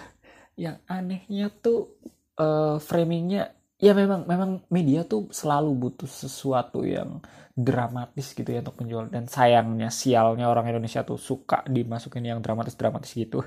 yang 0.54 0.78
anehnya 0.86 1.50
tuh 1.50 1.98
uh, 2.38 2.78
framingnya 2.78 3.54
ya 3.78 3.92
memang 3.92 4.24
memang 4.24 4.50
media 4.70 5.04
tuh 5.04 5.28
selalu 5.34 5.74
butuh 5.76 6.08
sesuatu 6.08 6.86
yang 6.86 7.20
dramatis 7.54 8.34
gitu 8.34 8.48
ya 8.50 8.62
untuk 8.62 8.82
menjual. 8.82 9.10
Dan 9.10 9.30
sayangnya 9.30 9.90
sialnya 9.90 10.50
orang 10.50 10.70
Indonesia 10.70 11.06
tuh 11.06 11.18
suka 11.18 11.62
dimasukin 11.66 12.26
yang 12.26 12.40
dramatis 12.42 12.74
dramatis 12.78 13.14
gitu. 13.14 13.42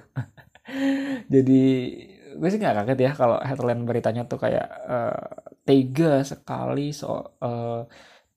Jadi 1.33 1.63
gue 2.37 2.49
sih 2.53 2.59
nggak 2.61 2.85
kaget 2.85 2.99
ya 3.01 3.11
kalau 3.17 3.37
headline 3.41 3.87
beritanya 3.87 4.29
tuh 4.29 4.37
kayak 4.37 4.67
uh, 4.85 5.25
tega 5.65 6.21
sekali 6.21 6.93
so 6.93 7.39
uh, 7.41 7.81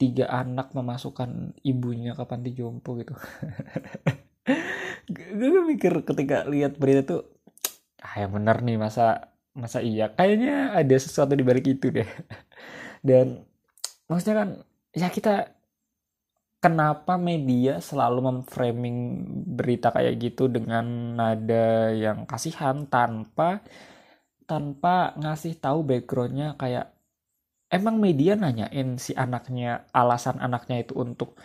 tiga 0.01 0.33
anak 0.33 0.73
memasukkan 0.73 1.61
ibunya 1.61 2.17
ke 2.17 2.25
panti 2.25 2.57
jompo 2.57 2.97
gitu. 2.97 3.13
Gue 5.11 5.61
mikir 5.67 5.93
ketika 6.07 6.49
lihat 6.49 6.81
berita 6.81 7.05
tuh 7.05 7.23
ah 8.01 8.15
yang 8.21 8.33
bener 8.37 8.57
nih 8.65 8.77
masa 8.81 9.31
masa 9.55 9.79
iya? 9.85 10.13
Kayaknya 10.13 10.75
ada 10.77 10.97
sesuatu 10.97 11.33
di 11.37 11.45
balik 11.45 11.67
itu 11.69 11.93
deh. 11.93 12.09
Dan 13.09 13.45
maksudnya 14.09 14.37
kan 14.45 14.49
ya 14.97 15.09
kita 15.13 15.55
kenapa 16.61 17.17
media 17.17 17.81
selalu 17.81 18.21
memframing 18.21 18.99
berita 19.57 19.89
kayak 19.93 20.15
gitu 20.21 20.47
dengan 20.53 21.17
nada 21.17 21.91
yang 21.95 22.29
kasihan 22.29 22.85
tanpa 22.87 23.65
tanpa 24.45 25.17
ngasih 25.21 25.57
tahu 25.61 25.85
backgroundnya? 25.87 26.57
Kayak 26.61 26.93
emang 27.71 27.97
media 28.03 28.35
nanyain 28.35 28.99
si 28.99 29.15
anaknya 29.15 29.87
alasan 29.95 30.43
anaknya 30.43 30.83
itu 30.83 30.95
untuk 30.99 31.39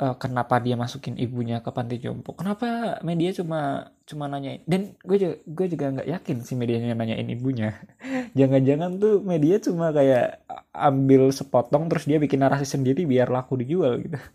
uh, 0.00 0.14
kenapa 0.20 0.60
dia 0.60 0.76
masukin 0.76 1.16
ibunya 1.16 1.60
ke 1.64 1.70
panti 1.72 1.96
jompo? 2.00 2.36
Kenapa 2.36 2.98
media 3.00 3.32
cuma 3.32 3.92
cuma 4.04 4.28
nanyain? 4.28 4.62
Dan 4.68 4.94
gue 5.02 5.16
juga 5.16 5.34
gue 5.44 5.66
juga 5.72 5.86
nggak 5.92 6.08
yakin 6.08 6.36
si 6.44 6.52
medianya 6.58 6.92
nanyain 6.96 7.28
ibunya. 7.32 7.76
Jangan-jangan 8.38 9.00
tuh 9.00 9.24
media 9.24 9.56
cuma 9.60 9.90
kayak 9.90 10.44
ambil 10.76 11.32
sepotong 11.32 11.88
terus 11.88 12.04
dia 12.04 12.20
bikin 12.20 12.44
narasi 12.44 12.68
sendiri 12.68 13.08
biar 13.08 13.32
laku 13.32 13.60
dijual 13.60 14.00
gitu. 14.04 14.18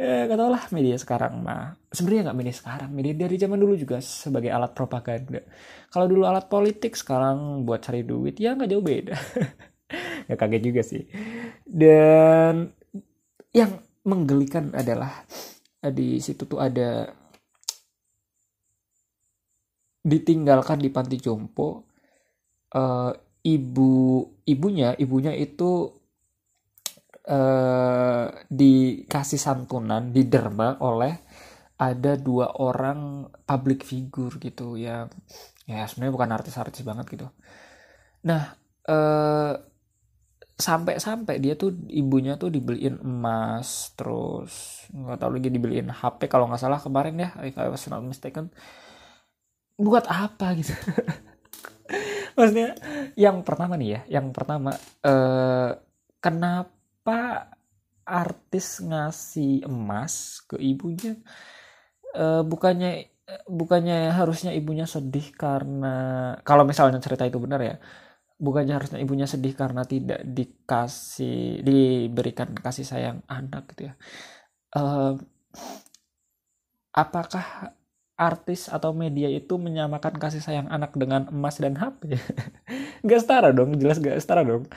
Ya 0.00 0.24
gak 0.24 0.40
tau 0.40 0.48
lah 0.48 0.64
media 0.72 0.96
sekarang 0.96 1.44
mah. 1.44 1.76
Sebenarnya 1.92 2.32
nggak 2.32 2.38
media 2.40 2.54
sekarang. 2.56 2.88
Media 2.88 3.12
dari 3.20 3.36
zaman 3.36 3.60
dulu 3.60 3.76
juga 3.76 4.00
sebagai 4.00 4.48
alat 4.48 4.72
propaganda. 4.72 5.44
Kalau 5.92 6.08
dulu 6.08 6.24
alat 6.24 6.48
politik 6.48 6.96
sekarang 6.96 7.68
buat 7.68 7.84
cari 7.84 8.00
duit 8.00 8.40
ya 8.40 8.56
nggak 8.56 8.70
jauh 8.72 8.80
beda. 8.80 9.16
Ya 10.30 10.38
kaget 10.38 10.62
juga 10.62 10.82
sih. 10.86 11.02
Dan 11.66 12.70
yang 13.50 13.82
menggelikan 14.06 14.72
adalah 14.72 15.24
eh, 15.84 15.92
di 15.92 16.20
situ 16.20 16.48
tuh 16.48 16.60
ada 16.60 17.08
ditinggalkan 20.00 20.80
di 20.80 20.88
panti 20.88 21.20
jompo 21.20 21.84
uh, 22.72 23.12
ibu 23.44 23.92
ibunya 24.48 24.96
ibunya 24.96 25.32
itu 25.36 25.92
uh, 27.28 28.26
dikasih 28.48 29.40
santunan 29.40 30.08
diderma 30.08 30.80
oleh 30.80 31.20
ada 31.80 32.16
dua 32.16 32.60
orang 32.60 33.28
public 33.44 33.84
figure 33.84 34.36
gitu 34.40 34.76
yang 34.76 35.08
ya 35.64 35.88
sebenarnya 35.88 36.12
bukan 36.12 36.30
artis-artis 36.36 36.84
banget 36.84 37.06
gitu. 37.08 37.28
Nah 38.28 38.52
uh, 38.88 39.52
sampai-sampai 40.60 41.40
dia 41.40 41.56
tuh 41.56 41.72
ibunya 41.88 42.36
tuh 42.36 42.52
dibeliin 42.52 43.00
emas 43.00 43.96
terus 43.96 44.84
nggak 44.92 45.18
tahu 45.18 45.30
lagi 45.40 45.48
dibeliin 45.48 45.88
HP 45.88 46.28
kalau 46.28 46.46
nggak 46.46 46.60
salah 46.60 46.78
kemarin 46.78 47.16
ya 47.18 47.30
if 47.42 47.56
I 47.56 47.72
was 47.72 47.84
not 47.88 48.04
mistaken. 48.04 48.52
Buat 49.80 50.06
apa 50.06 50.54
gitu? 50.60 50.76
Maksudnya 52.36 52.76
yang 53.16 53.42
pertama 53.42 53.74
nih 53.80 53.88
ya 53.88 54.00
yang 54.20 54.30
pertama 54.30 54.76
eh, 55.02 55.70
kenapa 56.20 57.50
artis 58.04 58.84
ngasih 58.84 59.66
emas 59.66 60.44
ke 60.44 60.60
ibunya? 60.60 61.16
Eh, 62.14 62.42
bukannya 62.44 63.10
bukannya 63.46 64.10
harusnya 64.10 64.50
ibunya 64.54 64.86
sedih 64.90 65.30
karena 65.34 65.94
kalau 66.42 66.66
misalnya 66.66 66.98
cerita 66.98 67.22
itu 67.26 67.38
benar 67.38 67.60
ya 67.62 67.76
bukannya 68.40 68.74
harusnya 68.74 68.98
ibunya 68.98 69.28
sedih 69.28 69.52
karena 69.52 69.84
tidak 69.84 70.24
dikasih 70.24 71.60
diberikan 71.60 72.56
kasih 72.56 72.88
sayang 72.88 73.20
anak 73.28 73.70
gitu 73.76 73.92
ya. 73.92 73.94
Uh, 74.72 75.20
apakah 76.96 77.76
artis 78.20 78.68
atau 78.68 78.92
media 78.92 79.32
itu 79.32 79.56
menyamakan 79.56 80.20
kasih 80.20 80.44
sayang 80.44 80.68
anak 80.68 80.92
dengan 80.92 81.24
emas 81.32 81.56
dan 81.56 81.80
HP 81.80 82.20
gak 83.08 83.20
setara 83.24 83.48
dong 83.48 83.80
jelas 83.80 83.96
gak 83.96 84.20
setara 84.20 84.44
dong 84.44 84.68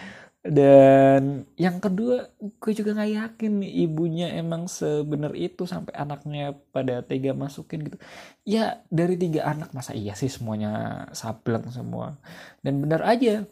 dan 0.43 1.47
yang 1.55 1.79
kedua 1.79 2.27
gue 2.35 2.71
juga 2.75 2.91
nggak 2.91 3.11
yakin 3.15 3.63
ibunya 3.63 4.27
emang 4.35 4.67
sebenar 4.67 5.31
itu 5.39 5.63
sampai 5.63 5.95
anaknya 5.95 6.51
pada 6.75 6.99
tega 6.99 7.31
masukin 7.31 7.87
gitu. 7.87 7.95
Ya 8.43 8.83
dari 8.91 9.15
tiga 9.15 9.47
anak 9.47 9.71
masa 9.71 9.95
iya 9.95 10.19
sih 10.19 10.27
semuanya 10.27 11.07
sableng 11.15 11.71
semua? 11.71 12.19
Dan 12.59 12.83
benar 12.83 13.07
aja 13.07 13.47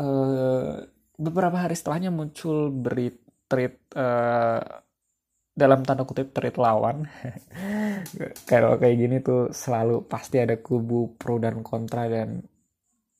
uh, 0.00 0.80
beberapa 1.20 1.68
hari 1.68 1.76
setelahnya 1.76 2.08
muncul 2.08 2.72
berit 2.72 3.20
tweet 3.44 3.76
uh, 4.00 4.64
dalam 5.52 5.84
tanda 5.84 6.08
kutip 6.08 6.32
tweet 6.32 6.56
lawan. 6.56 7.04
Kalau 8.50 8.80
kayak 8.80 8.96
gini 8.96 9.16
tuh 9.20 9.52
selalu 9.52 10.08
pasti 10.08 10.40
ada 10.40 10.56
kubu 10.56 11.20
pro 11.20 11.36
dan 11.36 11.60
kontra 11.60 12.08
dan 12.08 12.40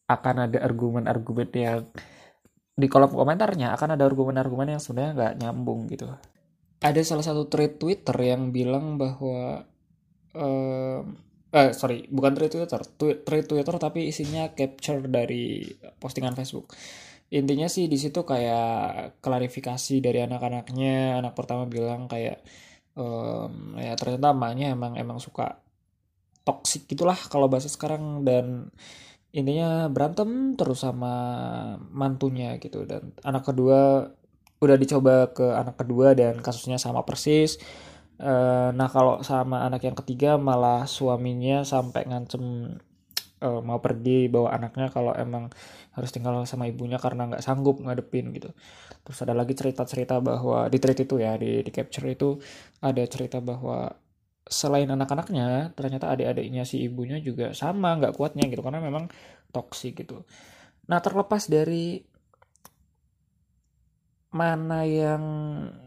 akan 0.09 0.37
ada 0.49 0.65
argumen-argumen 0.65 1.51
yang 1.53 1.85
di 2.77 2.87
kolom 2.93 3.09
komentarnya 3.09 3.73
akan 3.73 3.97
ada 3.97 4.05
argumen-argumen 4.05 4.77
yang 4.77 4.83
sebenarnya 4.85 5.13
nggak 5.17 5.35
nyambung 5.41 5.89
gitu. 5.89 6.13
Ada 6.85 7.01
salah 7.01 7.25
satu 7.25 7.49
thread 7.49 7.81
Twitter 7.81 8.13
yang 8.21 8.53
bilang 8.53 9.01
bahwa 9.01 9.65
uh, 10.37 11.01
eh 11.57 11.73
sorry 11.73 12.05
bukan 12.13 12.37
thread 12.37 12.53
Twitter, 12.53 12.81
thread 13.25 13.45
Twitter 13.49 13.75
tapi 13.81 14.13
isinya 14.13 14.53
capture 14.53 15.01
dari 15.09 15.65
postingan 15.97 16.37
Facebook. 16.37 16.77
Intinya 17.33 17.67
sih 17.67 17.89
di 17.89 17.97
situ 17.97 18.23
kayak 18.23 19.19
klarifikasi 19.25 19.97
dari 20.05 20.21
anak-anaknya. 20.23 21.19
Anak 21.19 21.33
pertama 21.33 21.65
bilang 21.65 22.07
kayak 22.13 22.45
um, 22.93 23.75
ya 23.81 23.97
ternyata 23.97 24.37
emaknya 24.37 24.77
emang 24.77 25.01
emang 25.01 25.17
suka 25.17 25.59
toksik 26.47 26.87
gitulah 26.87 27.19
kalau 27.27 27.51
bahasa 27.51 27.67
sekarang 27.67 28.23
dan 28.23 28.71
intinya 29.37 29.93
berantem 29.93 30.57
terus 30.57 30.81
sama 30.81 31.13
mantunya 31.93 32.57
gitu. 32.57 32.89
Dan 32.89 33.13
anak 33.21 33.53
kedua 33.53 34.09
udah 34.57 34.77
dicoba 34.81 35.29
ke 35.37 35.45
anak 35.53 35.77
kedua 35.77 36.17
dan 36.17 36.41
kasusnya 36.41 36.81
sama 36.81 37.05
persis. 37.05 37.61
Uh, 38.17 38.73
nah 38.73 38.89
kalau 38.89 39.21
sama 39.21 39.69
anak 39.69 39.85
yang 39.85 39.93
ketiga 39.93 40.41
malah 40.41 40.89
suaminya 40.89 41.69
sampai 41.69 42.09
ngancem 42.09 42.81
uh, 43.45 43.61
mau 43.61 43.77
pergi 43.85 44.33
bawa 44.33 44.57
anaknya 44.57 44.89
kalau 44.89 45.13
emang 45.13 45.53
harus 45.93 46.09
tinggal 46.13 46.41
sama 46.49 46.69
ibunya 46.69 46.97
karena 46.97 47.29
nggak 47.29 47.45
sanggup 47.45 47.77
ngadepin 47.85 48.33
gitu. 48.33 48.57
Terus 49.05 49.19
ada 49.21 49.37
lagi 49.37 49.53
cerita-cerita 49.53 50.21
bahwa 50.25 50.69
di 50.73 50.81
tweet 50.81 51.05
itu 51.05 51.21
ya 51.21 51.37
di, 51.37 51.61
di 51.61 51.71
capture 51.73 52.09
itu 52.09 52.41
ada 52.81 53.05
cerita 53.05 53.45
bahwa 53.45 53.93
selain 54.47 54.87
anak-anaknya 54.87 55.75
ternyata 55.75 56.15
adik-adiknya 56.15 56.63
si 56.63 56.87
ibunya 56.87 57.19
juga 57.19 57.51
sama 57.51 57.99
nggak 57.99 58.15
kuatnya 58.15 58.47
gitu 58.47 58.63
karena 58.63 58.79
memang 58.79 59.11
toksik 59.51 60.07
gitu. 60.07 60.23
Nah 60.87 61.03
terlepas 61.03 61.51
dari 61.51 61.99
mana 64.31 64.87
yang 64.87 65.25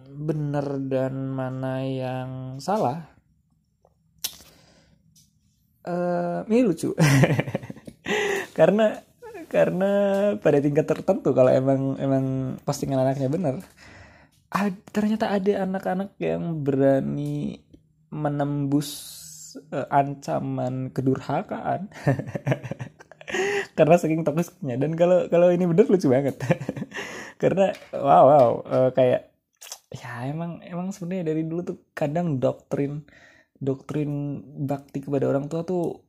benar 0.10 0.66
dan 0.90 1.32
mana 1.32 1.86
yang 1.88 2.30
salah 2.60 3.08
uh, 5.88 6.44
ini 6.50 6.62
lucu. 6.66 6.92
Karena 8.58 8.92
karena 9.50 9.92
pada 10.38 10.62
tingkat 10.62 10.86
tertentu 10.86 11.34
kalau 11.34 11.50
emang 11.50 11.98
emang 11.98 12.26
postingan 12.62 13.02
anaknya 13.02 13.34
benar 13.34 13.56
ternyata 14.94 15.26
ada 15.34 15.66
anak-anak 15.66 16.14
yang 16.22 16.62
berani 16.62 17.58
menembus 18.10 18.90
uh, 19.74 19.88
ancaman 19.90 20.94
kedurhakaan. 20.94 21.90
Karena 23.78 23.96
saking 23.96 24.26
toksiknya 24.26 24.76
dan 24.76 24.98
kalau 24.98 25.30
kalau 25.30 25.54
ini 25.54 25.70
bener 25.70 25.86
lucu 25.88 26.10
banget. 26.10 26.42
Karena 27.42 27.72
wow 27.94 28.24
wow 28.26 28.50
uh, 28.66 28.90
kayak 28.92 29.32
ya 29.90 30.30
emang 30.30 30.62
emang 30.66 30.94
sebenarnya 30.94 31.34
dari 31.34 31.42
dulu 31.46 31.62
tuh 31.66 31.78
kadang 31.98 32.38
doktrin 32.38 33.06
doktrin 33.58 34.44
bakti 34.68 35.02
kepada 35.02 35.26
orang 35.30 35.50
tua 35.50 35.66
tuh 35.66 36.06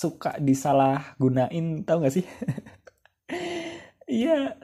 suka 0.00 0.38
disalah 0.38 1.14
gunain 1.20 1.84
tau 1.84 2.02
gak 2.02 2.14
sih? 2.14 2.26
Iya 4.10 4.58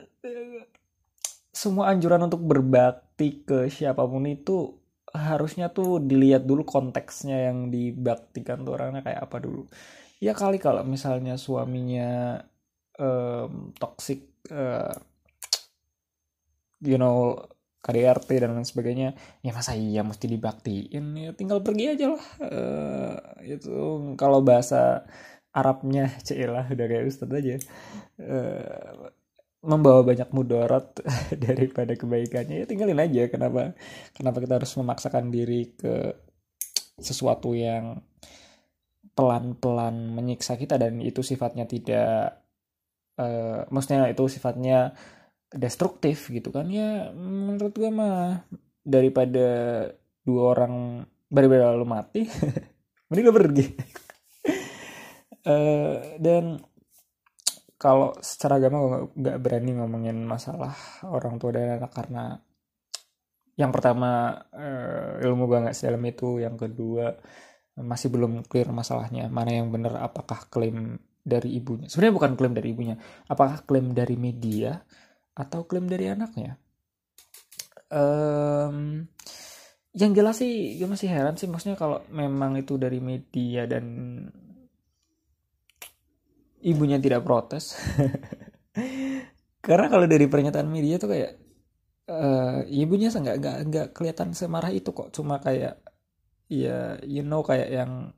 semua 1.57 1.89
anjuran 1.89 2.29
untuk 2.29 2.45
berbakti 2.45 3.41
ke 3.41 3.73
siapa 3.73 4.05
pun 4.05 4.29
itu 4.29 4.77
harusnya 5.17 5.73
tuh 5.73 5.99
dilihat 5.99 6.45
dulu 6.45 6.63
konteksnya 6.63 7.51
yang 7.51 7.73
dibaktikan 7.73 8.63
tuh 8.63 8.77
orangnya 8.77 9.03
kayak 9.03 9.21
apa 9.27 9.37
dulu. 9.43 9.67
Ya 10.23 10.33
kali 10.33 10.57
kalau 10.61 10.85
misalnya 10.85 11.37
suaminya 11.37 12.41
um, 13.01 13.73
toxic 13.77 14.25
uh, 14.53 14.93
you 16.85 16.97
know 17.01 17.37
KDRT 17.85 18.43
dan 18.43 18.59
lain 18.59 18.67
sebagainya 18.67 19.15
ya 19.45 19.53
masa 19.55 19.77
iya 19.79 20.03
mesti 20.03 20.27
dibaktiin? 20.27 21.05
Ya 21.17 21.31
tinggal 21.37 21.63
pergi 21.63 21.95
aja 21.95 22.07
lah 22.17 22.25
uh, 22.43 23.17
itu 23.45 23.77
kalau 24.19 24.41
bahasa 24.43 25.07
Arabnya 25.57 26.13
celah 26.27 26.69
udah 26.69 26.87
kayak 26.87 27.09
Ustadz 27.09 27.37
aja 27.37 27.55
uh, 28.21 29.09
membawa 29.65 30.05
banyak 30.05 30.29
mudarat 30.33 31.01
daripada 31.47 31.97
kebaikannya. 31.97 32.65
Ya 32.65 32.67
tinggalin 32.69 33.01
aja 33.01 33.29
kenapa 33.33 33.73
kenapa 34.13 34.39
kita 34.43 34.61
harus 34.61 34.73
memaksakan 34.77 35.33
diri 35.33 35.73
ke 35.77 36.13
sesuatu 36.97 37.53
yang 37.53 38.01
pelan-pelan 39.17 40.13
menyiksa 40.13 40.61
kita 40.61 40.77
dan 40.77 41.01
itu 41.01 41.25
sifatnya 41.25 41.65
tidak 41.65 42.45
uh, 43.17 43.65
maksudnya 43.73 44.13
itu 44.13 44.29
sifatnya 44.29 44.93
destruktif 45.53 46.29
gitu 46.29 46.53
kan. 46.53 46.69
Ya 46.69 47.11
menurut 47.17 47.73
gue 47.73 47.89
mah 47.89 48.45
daripada 48.87 49.49
dua 50.23 50.43
orang 50.55 50.75
berbeda 51.27 51.75
lalu 51.75 51.87
mati 51.89 52.23
mending 53.09 53.27
lo 53.27 53.35
pergi. 53.35 53.67
Uh, 55.47 55.97
dan 56.25 56.61
kalau 57.77 58.17
secara 58.25 58.57
agama 58.57 58.77
gue 58.81 58.91
nggak 59.21 59.39
berani 59.41 59.77
ngomongin 59.77 60.17
masalah 60.25 60.73
orang 61.05 61.37
tua 61.37 61.57
dan 61.57 61.77
anak 61.77 61.93
karena 61.93 62.41
yang 63.57 63.73
pertama 63.73 64.37
uh, 64.53 65.21
ilmu 65.21 65.49
gue 65.49 65.59
nggak 65.69 65.77
sedalam 65.77 66.05
itu 66.09 66.41
yang 66.41 66.57
kedua 66.57 67.17
masih 67.77 68.09
belum 68.09 68.49
clear 68.49 68.73
masalahnya 68.73 69.29
mana 69.29 69.53
yang 69.53 69.69
benar 69.69 70.01
apakah 70.01 70.49
klaim 70.49 70.97
dari 71.27 71.59
ibunya. 71.59 71.91
Sebenarnya 71.91 72.15
bukan 72.17 72.33
klaim 72.39 72.55
dari 72.55 72.69
ibunya 72.73 72.97
apakah 73.29 73.67
klaim 73.67 73.93
dari 73.93 74.17
media 74.17 74.79
atau 75.37 75.69
klaim 75.69 75.85
dari 75.91 76.07
anaknya? 76.09 76.57
Um, 77.93 79.05
yang 79.97 80.13
jelas 80.13 80.41
sih 80.41 80.77
gue 80.81 80.89
masih 80.89 81.09
heran 81.09 81.37
sih 81.41 81.49
maksudnya 81.49 81.79
kalau 81.79 82.05
memang 82.13 82.59
itu 82.61 82.77
dari 82.77 83.01
media 83.01 83.65
dan 83.65 83.85
ibunya 86.67 86.99
tidak 86.99 87.23
protes. 87.23 87.79
Karena 89.67 89.87
kalau 89.87 90.07
dari 90.11 90.27
pernyataan 90.27 90.67
media 90.67 90.99
tuh 90.99 91.11
kayak 91.15 91.33
uh, 92.11 92.63
ibunya 92.67 93.11
nggak 93.11 93.37
nggak 93.39 93.57
nggak 93.71 93.87
kelihatan 93.95 94.35
semarah 94.35 94.75
itu 94.75 94.91
kok. 94.91 95.15
Cuma 95.15 95.39
kayak 95.39 95.79
ya 96.47 96.99
you 97.07 97.23
know 97.23 97.43
kayak 97.43 97.71
yang 97.71 98.15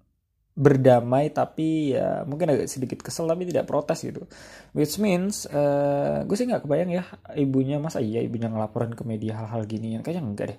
berdamai 0.59 1.31
tapi 1.31 1.95
ya 1.95 2.27
mungkin 2.27 2.51
agak 2.51 2.67
sedikit 2.67 2.99
kesel 2.99 3.31
tapi 3.31 3.47
tidak 3.47 3.71
protes 3.71 4.03
gitu. 4.03 4.27
Which 4.75 4.99
means 4.99 5.47
uh, 5.47 6.27
gue 6.27 6.37
sih 6.37 6.51
nggak 6.51 6.67
kebayang 6.67 6.91
ya 6.91 7.05
ibunya 7.39 7.79
masa 7.79 8.03
iya 8.03 8.19
ibunya 8.25 8.51
ngelaporin 8.51 8.93
ke 8.99 9.07
media 9.07 9.39
hal-hal 9.39 9.65
gini 9.71 9.97
ya 9.97 10.01
kayaknya 10.03 10.25
enggak 10.25 10.47
deh. 10.51 10.59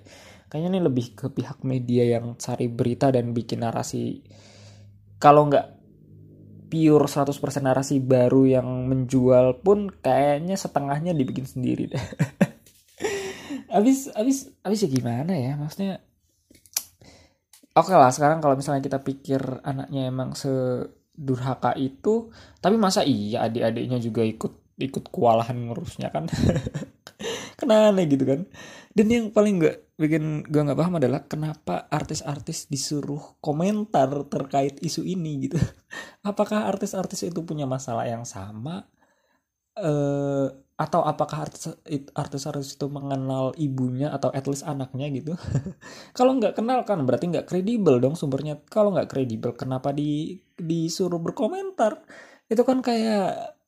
Kayaknya 0.50 0.68
ini 0.74 0.80
lebih 0.82 1.06
ke 1.14 1.26
pihak 1.30 1.62
media 1.62 2.18
yang 2.18 2.34
cari 2.40 2.66
berita 2.66 3.12
dan 3.12 3.36
bikin 3.36 3.62
narasi. 3.62 4.24
Kalau 5.20 5.46
nggak 5.46 5.79
pure 6.70 7.10
100% 7.10 7.34
narasi 7.66 7.98
baru 7.98 8.46
yang 8.46 8.86
menjual 8.86 9.60
pun 9.60 9.90
kayaknya 9.90 10.54
setengahnya 10.54 11.10
dibikin 11.10 11.44
sendiri 11.44 11.90
deh. 11.90 12.04
Abis 13.70 14.10
abis 14.18 14.50
abis 14.66 14.82
ya 14.82 14.88
gimana 14.90 15.30
ya? 15.34 15.54
Maksudnya 15.54 16.02
oke 17.74 17.90
okay 17.90 17.96
lah 17.98 18.10
sekarang 18.10 18.42
kalau 18.42 18.58
misalnya 18.58 18.82
kita 18.82 18.98
pikir 18.98 19.62
anaknya 19.62 20.10
emang 20.10 20.34
sedurhaka 20.34 21.78
itu 21.78 22.34
tapi 22.58 22.74
masa 22.74 23.06
iya 23.06 23.46
adik-adiknya 23.46 24.02
juga 24.02 24.26
ikut 24.26 24.74
ikut 24.80 25.04
kewalahan 25.12 25.54
ngurusnya 25.68 26.10
kan 26.10 26.26
kenapa 27.60 27.92
aneh 27.92 28.06
gitu 28.08 28.24
kan. 28.24 28.40
Dan 28.90 29.06
yang 29.12 29.26
paling 29.30 29.60
nggak 29.60 29.76
bikin 30.00 30.48
gue 30.48 30.60
nggak 30.64 30.80
paham 30.80 30.96
adalah 30.96 31.20
kenapa 31.28 31.86
artis-artis 31.92 32.66
disuruh 32.72 33.38
komentar 33.44 34.08
terkait 34.32 34.80
isu 34.80 35.04
ini 35.04 35.46
gitu. 35.46 35.60
Apakah 36.30 36.66
artis-artis 36.66 37.28
itu 37.28 37.40
punya 37.44 37.68
masalah 37.68 38.08
yang 38.08 38.24
sama? 38.24 38.88
Eh 39.76 40.48
atau 40.80 41.04
apakah 41.04 41.44
artis 41.44 41.68
artis 42.16 42.48
artis 42.48 42.72
itu 42.72 42.88
mengenal 42.88 43.52
ibunya 43.60 44.08
atau 44.16 44.32
at 44.32 44.48
least 44.48 44.64
anaknya 44.64 45.12
gitu? 45.12 45.36
Kalau 46.16 46.32
nggak 46.40 46.56
kenal 46.56 46.88
kan 46.88 47.04
berarti 47.04 47.28
nggak 47.28 47.44
kredibel 47.44 48.00
dong 48.00 48.16
sumbernya. 48.16 48.64
Kalau 48.64 48.96
nggak 48.96 49.12
kredibel 49.12 49.52
kenapa 49.52 49.92
di 49.92 50.40
disuruh 50.56 51.20
berkomentar? 51.20 52.00
Itu 52.48 52.64
kan 52.64 52.80
kayak 52.80 53.59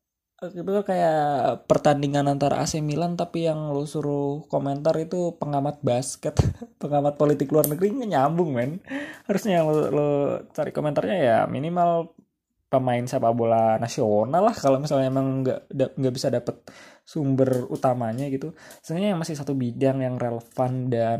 itu 0.51 0.83
kayak 0.83 1.69
pertandingan 1.71 2.27
antara 2.27 2.59
AC 2.59 2.83
Milan 2.83 3.15
tapi 3.15 3.47
yang 3.47 3.71
lo 3.71 3.87
suruh 3.87 4.43
komentar 4.51 4.99
itu 4.99 5.39
pengamat 5.39 5.79
basket 5.87 6.35
pengamat 6.83 7.15
politik 7.15 7.47
luar 7.55 7.71
negeri 7.71 7.95
nyambung 7.95 8.51
men. 8.51 8.83
Harusnya 9.31 9.63
yang 9.63 9.71
lo, 9.71 9.83
lo 9.95 10.09
cari 10.51 10.75
komentarnya 10.75 11.19
ya 11.23 11.39
minimal 11.47 12.11
pemain 12.67 13.05
sepak 13.05 13.37
bola 13.37 13.77
nasional 13.77 14.43
lah 14.43 14.57
kalau 14.57 14.81
misalnya 14.81 15.13
emang 15.13 15.47
nggak 15.47 15.71
nggak 15.95 16.15
bisa 16.15 16.33
dapet 16.33 16.67
sumber 17.07 17.71
utamanya 17.71 18.27
gitu. 18.27 18.51
Sebenarnya 18.83 19.15
masih 19.15 19.39
satu 19.39 19.55
bidang 19.55 20.03
yang 20.03 20.19
relevan 20.19 20.91
dan 20.91 21.19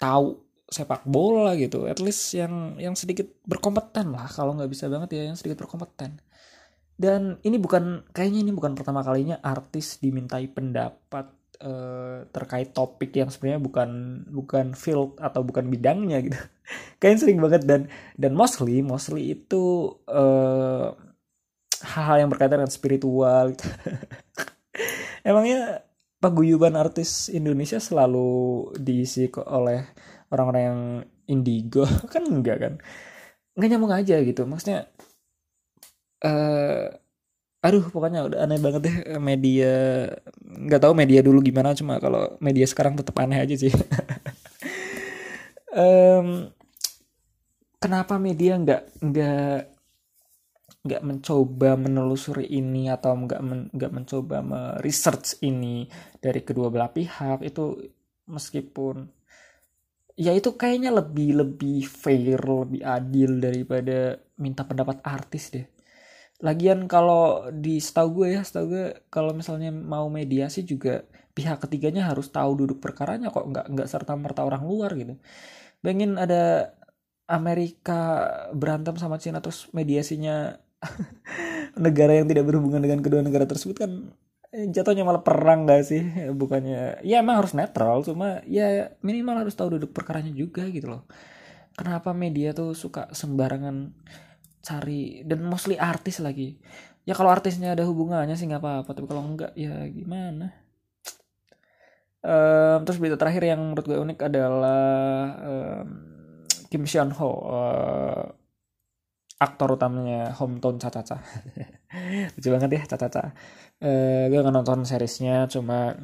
tahu 0.00 0.46
sepak 0.66 1.06
bola 1.06 1.54
gitu 1.54 1.86
at 1.86 2.02
least 2.02 2.34
yang 2.34 2.74
yang 2.76 2.98
sedikit 2.98 3.30
berkompeten 3.46 4.10
lah 4.10 4.26
kalau 4.26 4.58
nggak 4.58 4.66
bisa 4.66 4.90
banget 4.90 5.14
ya 5.14 5.22
yang 5.30 5.38
sedikit 5.38 5.62
berkompeten 5.62 6.18
dan 6.96 7.36
ini 7.44 7.60
bukan 7.60 8.08
kayaknya 8.16 8.40
ini 8.48 8.52
bukan 8.56 8.72
pertama 8.72 9.04
kalinya 9.04 9.36
artis 9.44 10.00
dimintai 10.00 10.48
pendapat 10.48 11.28
uh, 11.60 12.24
terkait 12.32 12.72
topik 12.72 13.12
yang 13.12 13.28
sebenarnya 13.28 13.60
bukan 13.60 13.90
bukan 14.32 14.66
field 14.72 15.20
atau 15.20 15.44
bukan 15.44 15.68
bidangnya 15.68 16.24
gitu. 16.24 16.40
Kayaknya 17.00 17.20
sering 17.20 17.38
banget 17.44 17.62
dan 17.68 17.80
dan 18.16 18.32
mostly 18.32 18.80
mostly 18.80 19.36
itu 19.36 19.92
uh, 20.08 20.96
hal-hal 21.84 22.26
yang 22.26 22.30
berkaitan 22.32 22.64
dengan 22.64 22.72
spiritual 22.72 23.52
gitu. 23.52 23.68
emangnya 25.28 25.84
paguyuban 26.16 26.80
artis 26.80 27.28
Indonesia 27.28 27.76
selalu 27.76 28.72
diisi 28.80 29.28
oleh 29.44 29.84
orang-orang 30.32 30.62
yang 30.64 30.80
indigo? 31.28 31.84
Kan 32.12 32.24
enggak 32.24 32.58
kan? 32.62 32.74
Nggak 33.56 33.68
nyambung 33.68 33.94
aja 33.94 34.16
gitu. 34.20 34.42
Maksudnya 34.48 34.88
uh, 36.24 36.86
aduh 37.60 37.84
pokoknya 37.90 38.30
udah 38.30 38.38
aneh 38.46 38.62
banget 38.62 38.80
deh 38.86 38.96
media 39.18 40.06
nggak 40.38 40.80
tahu 40.86 40.94
media 40.94 41.20
dulu 41.20 41.42
gimana 41.42 41.74
cuma 41.74 41.98
kalau 41.98 42.38
media 42.38 42.62
sekarang 42.68 42.94
tetap 42.94 43.16
aneh 43.18 43.42
aja 43.42 43.56
sih. 43.58 43.72
Um, 45.76 46.48
kenapa 47.76 48.16
media 48.16 48.56
nggak 48.56 49.04
nggak 49.04 49.76
nggak 50.86 51.02
mencoba 51.02 51.76
menelusuri 51.76 52.48
ini 52.48 52.88
atau 52.88 53.12
nggak 53.12 53.40
men, 53.42 53.68
nggak 53.74 53.92
mencoba 53.92 54.40
meresearch 54.40 55.42
ini 55.44 55.84
dari 56.16 56.40
kedua 56.40 56.72
belah 56.72 56.88
pihak 56.88 57.44
itu 57.44 57.92
meskipun 58.30 59.04
ya 60.16 60.32
itu 60.32 60.54
kayaknya 60.56 60.94
lebih 60.94 61.44
lebih 61.44 61.84
fair 61.84 62.40
lebih 62.40 62.80
adil 62.80 63.36
daripada 63.36 64.16
minta 64.40 64.64
pendapat 64.64 65.04
artis 65.04 65.52
deh 65.52 65.66
lagian 66.44 66.84
kalau 66.84 67.48
di 67.48 67.80
setahu 67.80 68.22
gue 68.22 68.28
ya 68.36 68.42
setahu 68.44 68.64
gue 68.68 68.84
kalau 69.08 69.32
misalnya 69.32 69.72
mau 69.72 70.08
mediasi 70.12 70.68
juga 70.68 71.08
pihak 71.36 71.64
ketiganya 71.64 72.08
harus 72.08 72.28
tahu 72.32 72.64
duduk 72.64 72.80
perkaranya 72.80 73.28
kok 73.32 73.44
nggak 73.44 73.66
nggak 73.72 73.88
serta 73.88 74.16
merta 74.16 74.44
orang 74.44 74.64
luar 74.64 74.92
gitu. 74.96 75.16
Bangin 75.84 76.16
ada 76.16 76.72
Amerika 77.28 78.24
berantem 78.56 78.96
sama 78.96 79.20
Cina 79.20 79.40
terus 79.44 79.68
mediasinya 79.72 80.56
negara 81.84 82.16
yang 82.16 82.28
tidak 82.28 82.48
berhubungan 82.48 82.80
dengan 82.84 83.00
kedua 83.04 83.20
negara 83.24 83.44
tersebut 83.48 83.76
kan 83.76 83.90
eh, 84.54 84.68
jatuhnya 84.72 85.04
malah 85.04 85.24
perang 85.24 85.68
gak 85.68 85.84
sih? 85.88 86.02
Bukannya 86.40 87.04
ya 87.04 87.20
emang 87.20 87.44
harus 87.44 87.52
netral 87.56 88.04
cuma 88.04 88.40
ya 88.48 88.96
minimal 89.04 89.44
harus 89.44 89.56
tahu 89.56 89.76
duduk 89.80 89.92
perkaranya 89.96 90.32
juga 90.32 90.68
gitu 90.68 90.88
loh. 90.92 91.04
Kenapa 91.76 92.16
media 92.16 92.56
tuh 92.56 92.72
suka 92.72 93.12
sembarangan 93.12 93.92
cari 94.66 95.22
dan 95.22 95.46
mostly 95.46 95.78
artis 95.78 96.18
lagi. 96.18 96.58
Ya 97.06 97.14
kalau 97.14 97.30
artisnya 97.30 97.78
ada 97.78 97.86
hubungannya 97.86 98.34
sih 98.34 98.50
nggak 98.50 98.58
apa-apa 98.58 98.90
tapi 98.90 99.06
kalau 99.06 99.22
enggak 99.22 99.54
ya 99.54 99.86
gimana? 99.86 100.50
Um, 102.26 102.82
terus 102.82 102.98
berita 102.98 103.14
terakhir 103.14 103.46
yang 103.46 103.62
menurut 103.62 103.86
gue 103.86 103.98
unik 104.02 104.18
adalah 104.26 104.82
um, 105.46 105.86
Kim 106.66 106.82
Sean 106.82 107.14
Ho 107.14 107.30
uh, 107.46 108.26
aktor 109.38 109.78
utamanya 109.78 110.34
Hometown 110.34 110.82
Caca-Caca 110.82 111.22
lucu 112.34 112.48
banget 112.50 112.70
ya 112.72 112.82
Caca-Caca 112.82 113.24
uh, 113.78 114.24
gue 114.26 114.38
nggak 114.42 114.54
nonton 114.58 114.82
seriesnya 114.82 115.46
cuma 115.46 115.94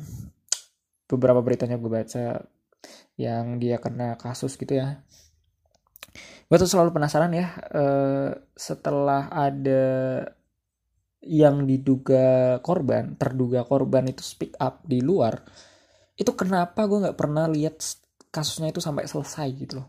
beberapa 1.11 1.43
beritanya 1.43 1.81
gue 1.81 1.91
baca 1.91 2.47
yang 3.19 3.59
dia 3.59 3.83
kena 3.83 4.15
kasus 4.15 4.55
gitu 4.55 4.79
ya 4.79 5.03
gue 6.53 6.59
tuh 6.61 6.69
selalu 6.69 6.93
penasaran 6.93 7.33
ya 7.33 7.49
uh, 7.73 8.29
setelah 8.53 9.33
ada 9.33 9.85
yang 11.25 11.65
diduga 11.65 12.61
korban 12.61 13.17
terduga 13.17 13.65
korban 13.65 14.13
itu 14.13 14.21
speak 14.21 14.53
up 14.61 14.85
di 14.85 15.01
luar 15.01 15.41
itu 16.21 16.29
kenapa 16.37 16.85
gue 16.85 17.09
nggak 17.09 17.17
pernah 17.17 17.49
lihat 17.49 17.81
kasusnya 18.33 18.73
itu 18.73 18.81
sampai 18.81 19.05
selesai 19.05 19.47
gitu 19.53 19.85
loh. 19.85 19.89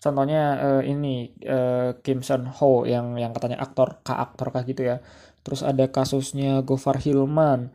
Contohnya 0.00 0.42
uh, 0.60 0.82
ini 0.82 1.36
uh, 1.44 1.96
Kim 2.00 2.24
Son 2.24 2.48
Ho 2.48 2.88
yang 2.88 3.20
yang 3.20 3.36
katanya 3.36 3.60
aktor 3.60 4.00
k 4.00 4.16
aktor 4.16 4.48
kah 4.48 4.64
gitu 4.64 4.84
ya. 4.84 5.04
Terus 5.44 5.60
ada 5.60 5.88
kasusnya 5.92 6.64
Gofar 6.64 7.00
Hilman. 7.00 7.70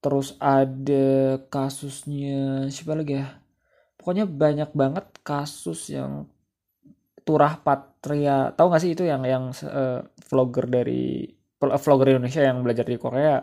Terus 0.00 0.36
ada 0.40 1.36
kasusnya 1.52 2.68
siapa 2.72 2.96
lagi 2.96 3.20
ya? 3.20 3.40
Pokoknya 4.00 4.24
banyak 4.24 4.72
banget 4.72 5.06
kasus 5.20 5.92
yang 5.92 6.24
Turah 7.30 7.62
Patria. 7.62 8.50
Tahu 8.50 8.66
gak 8.74 8.82
sih 8.82 8.98
itu 8.98 9.06
yang 9.06 9.22
yang 9.22 9.54
uh, 9.54 10.02
vlogger 10.26 10.66
dari 10.66 11.30
vlogger 11.62 12.18
Indonesia 12.18 12.42
yang 12.42 12.66
belajar 12.66 12.82
di 12.82 12.98
Korea? 12.98 13.38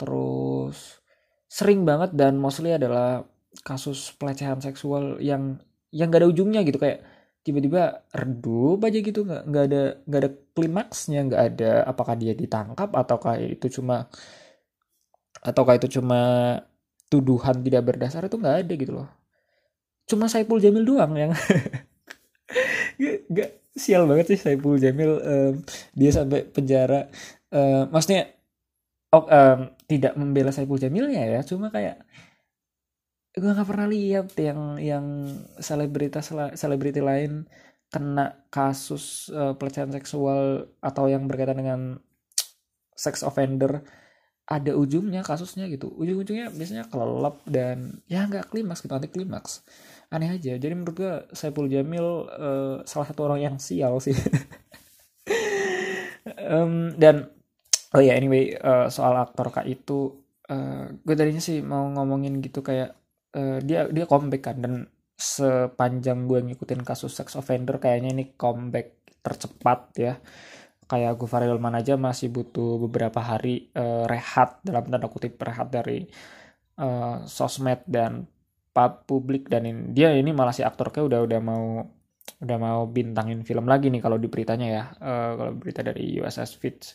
Terus 0.00 1.04
sering 1.44 1.84
banget 1.84 2.16
dan 2.16 2.40
mostly 2.40 2.72
adalah 2.72 3.20
kasus 3.60 4.16
pelecehan 4.16 4.64
seksual 4.64 5.20
yang 5.20 5.60
yang 5.92 6.08
gak 6.08 6.24
ada 6.24 6.32
ujungnya 6.32 6.64
gitu. 6.64 6.80
Kayak 6.80 7.04
tiba-tiba 7.44 8.08
redup 8.16 8.84
aja 8.84 8.98
gitu 9.00 9.24
nggak 9.24 9.42
nggak 9.48 9.64
ada 9.64 9.82
nggak 10.04 10.20
ada 10.20 10.30
klimaksnya 10.52 11.20
nggak 11.24 11.42
ada 11.52 11.72
apakah 11.88 12.12
dia 12.12 12.36
ditangkap 12.36 12.92
ataukah 12.92 13.40
itu 13.40 13.80
cuma 13.80 14.12
ataukah 15.40 15.80
itu 15.80 16.00
cuma 16.00 16.20
tuduhan 17.08 17.64
tidak 17.64 17.82
berdasar 17.84 18.28
itu 18.28 18.36
nggak 18.40 18.56
ada 18.64 18.72
gitu 18.76 18.92
loh. 18.92 19.08
Cuma 20.08 20.28
Saipul 20.28 20.60
Jamil 20.60 20.84
doang 20.88 21.12
yang 21.16 21.32
gak, 23.30 23.50
sial 23.74 24.04
banget 24.04 24.36
sih 24.36 24.40
Saiful 24.40 24.76
Jamil 24.76 25.12
um, 25.20 25.54
dia 25.96 26.10
sampai 26.12 26.44
penjara. 26.44 27.08
Um, 27.50 27.90
maksudnya 27.90 28.30
oh, 29.14 29.26
um, 29.26 29.60
tidak 29.88 30.14
membela 30.14 30.52
Saiful 30.54 30.78
Jamilnya 30.78 31.24
ya 31.26 31.40
cuma 31.42 31.72
kayak 31.72 32.02
gue 33.30 33.46
nggak 33.46 33.68
pernah 33.68 33.86
lihat 33.86 34.34
yang 34.42 34.74
yang 34.82 35.06
selebritas 35.62 36.34
selebriti 36.58 36.98
lain 36.98 37.46
kena 37.90 38.46
kasus 38.50 39.30
uh, 39.34 39.54
pelecehan 39.54 39.90
seksual 39.90 40.66
atau 40.82 41.10
yang 41.10 41.26
berkaitan 41.26 41.58
dengan 41.58 41.80
sex 42.94 43.22
offender. 43.26 43.82
Ada 44.50 44.74
ujungnya 44.74 45.22
kasusnya 45.22 45.70
gitu. 45.70 45.94
Ujung-ujungnya 45.94 46.50
biasanya 46.50 46.90
kelelep 46.90 47.38
dan 47.46 48.02
ya 48.10 48.26
nggak 48.26 48.50
klimaks 48.50 48.82
gitu 48.82 48.94
anti 48.98 49.06
klimaks 49.06 49.62
aneh 50.10 50.30
aja. 50.36 50.58
Jadi 50.58 50.74
menurut 50.74 50.96
gue 50.98 51.14
Saiful 51.30 51.70
Jamil 51.70 52.26
uh, 52.26 52.82
salah 52.82 53.06
satu 53.06 53.30
orang 53.30 53.40
yang 53.40 53.56
sial 53.62 53.98
sih. 54.02 54.14
Um, 56.20 56.92
dan 57.00 57.32
oh 57.96 58.02
ya 58.02 58.12
yeah, 58.12 58.14
anyway 58.20 58.52
uh, 58.52 58.92
soal 58.92 59.16
aktor 59.16 59.48
kak 59.48 59.64
itu 59.64 60.20
uh, 60.52 60.92
gue 61.00 61.14
tadinya 61.16 61.40
sih 61.40 61.64
mau 61.64 61.88
ngomongin 61.88 62.44
gitu 62.44 62.60
kayak 62.60 62.92
uh, 63.32 63.56
dia 63.64 63.88
dia 63.88 64.04
comeback 64.04 64.52
kan. 64.52 64.56
Dan 64.60 64.74
sepanjang 65.16 66.28
gue 66.28 66.44
ngikutin 66.44 66.84
kasus 66.84 67.16
sex 67.16 67.40
offender 67.40 67.80
kayaknya 67.80 68.12
ini 68.12 68.24
comeback 68.36 69.00
tercepat 69.24 69.80
ya. 69.96 70.14
Kayak 70.84 71.16
gue 71.16 71.28
Ilman 71.30 71.80
aja 71.80 71.96
masih 71.96 72.28
butuh 72.28 72.76
beberapa 72.84 73.22
hari 73.22 73.72
uh, 73.72 74.04
rehat 74.04 74.60
dalam 74.60 74.90
tanda 74.92 75.08
kutip 75.08 75.40
rehat 75.40 75.72
dari 75.72 76.04
uh, 76.82 77.24
sosmed 77.24 77.80
dan 77.88 78.28
publik 78.74 79.50
dan 79.50 79.66
ini, 79.66 79.80
dia 79.90 80.14
ini 80.14 80.30
malah 80.30 80.54
si 80.54 80.62
aktornya 80.62 81.02
udah 81.06 81.20
udah 81.26 81.40
mau 81.42 81.64
udah 82.40 82.58
mau 82.60 82.80
bintangin 82.86 83.42
film 83.42 83.66
lagi 83.66 83.90
nih 83.90 84.00
kalau 84.00 84.16
di 84.16 84.30
beritanya 84.30 84.66
ya 84.70 84.84
uh, 85.02 85.32
kalau 85.34 85.52
berita 85.58 85.82
dari 85.82 86.16
USS 86.22 86.50
Fitch 86.56 86.94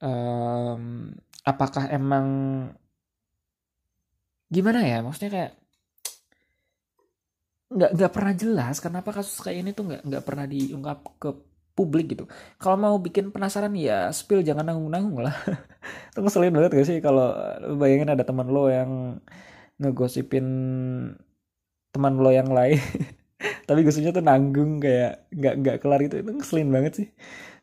um, 0.00 1.10
apakah 1.42 1.90
emang 1.90 2.26
gimana 4.46 4.80
ya 4.86 5.02
maksudnya 5.02 5.30
kayak 5.34 5.52
nggak 7.66 7.90
nggak 7.98 8.12
pernah 8.14 8.34
jelas 8.38 8.76
kenapa 8.78 9.10
kasus 9.10 9.42
kayak 9.42 9.58
ini 9.66 9.70
tuh 9.74 9.90
nggak 9.90 10.02
nggak 10.06 10.24
pernah 10.24 10.46
diungkap 10.46 10.98
ke 11.18 11.30
publik 11.76 12.16
gitu. 12.16 12.24
Kalau 12.56 12.80
mau 12.80 12.96
bikin 12.96 13.28
penasaran 13.28 13.76
ya 13.76 14.08
spill 14.08 14.40
jangan 14.40 14.64
nanggung-nanggung 14.64 15.20
lah. 15.20 15.36
Itu 16.10 16.24
ngeselin 16.24 16.56
banget 16.56 16.72
gak 16.72 16.88
sih 16.88 16.98
kalau 17.04 17.36
bayangin 17.76 18.16
ada 18.16 18.24
teman 18.24 18.48
lo 18.48 18.72
yang 18.72 19.20
ngegosipin 19.80 20.46
teman 21.92 22.14
lo 22.20 22.30
yang 22.32 22.50
lain. 22.52 22.80
Tapi 23.68 23.80
gosipnya 23.82 24.12
tuh 24.16 24.24
nanggung 24.24 24.80
kayak 24.80 25.28
nggak 25.32 25.54
nggak 25.60 25.76
kelar 25.82 26.00
gitu. 26.04 26.16
Itu 26.22 26.30
ngeselin 26.36 26.70
banget 26.72 26.92
sih. 27.04 27.08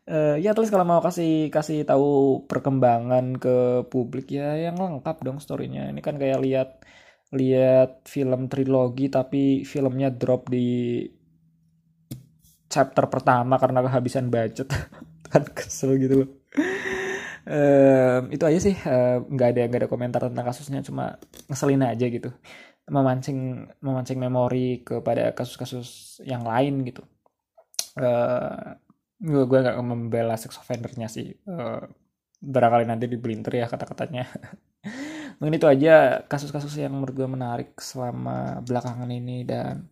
Uh, 0.04 0.36
ya 0.36 0.52
terus 0.52 0.68
kalau 0.68 0.84
mau 0.84 1.00
kasih 1.00 1.48
kasih 1.48 1.88
tahu 1.88 2.44
perkembangan 2.52 3.40
ke 3.40 3.88
publik 3.88 4.36
ya 4.36 4.60
yang 4.60 4.76
lengkap 4.78 5.24
dong 5.24 5.40
storynya. 5.40 5.90
Ini 5.90 6.02
kan 6.04 6.20
kayak 6.20 6.40
lihat 6.44 6.70
lihat 7.34 8.06
film 8.06 8.46
trilogi 8.46 9.10
tapi 9.10 9.66
filmnya 9.66 10.14
drop 10.14 10.54
di 10.54 11.02
chapter 12.70 13.06
pertama 13.10 13.58
karena 13.58 13.86
kehabisan 13.86 14.30
budget 14.34 14.70
kan 15.34 15.46
kesel 15.50 15.98
gitu 15.98 16.26
loh 16.26 16.30
itu 18.32 18.44
aja 18.48 18.60
sih 18.60 18.76
nggak 19.28 19.48
uh, 19.48 19.52
ada 19.52 19.62
nggak 19.68 19.82
ada 19.84 19.92
komentar 19.92 20.22
tentang 20.24 20.46
kasusnya 20.48 20.80
cuma 20.86 21.20
ngeselin 21.52 21.84
aja 21.84 22.06
gitu. 22.08 22.32
Memancing 22.88 23.68
memancing 23.80 24.20
memori 24.20 24.84
kepada 24.84 25.32
kasus-kasus 25.36 26.20
yang 26.24 26.44
lain 26.44 26.84
gitu. 26.88 27.04
Uh, 28.00 28.76
gue 29.20 29.44
gue 29.48 29.60
nggak 29.60 29.80
membela 29.84 30.36
sex 30.40 30.56
offendernya 30.60 31.08
sih. 31.08 31.32
Uh, 31.48 31.84
barangkali 32.44 32.86
nanti 32.88 33.06
dibelinter 33.08 33.56
ya 33.64 33.68
kata-katanya. 33.72 34.28
Mungkin 35.40 35.56
itu 35.60 35.68
aja 35.68 36.24
kasus-kasus 36.28 36.76
yang 36.80 36.92
menurut 36.92 37.16
gue 37.16 37.28
menarik 37.28 37.80
selama 37.80 38.60
belakangan 38.64 39.08
ini 39.08 39.48
dan 39.48 39.88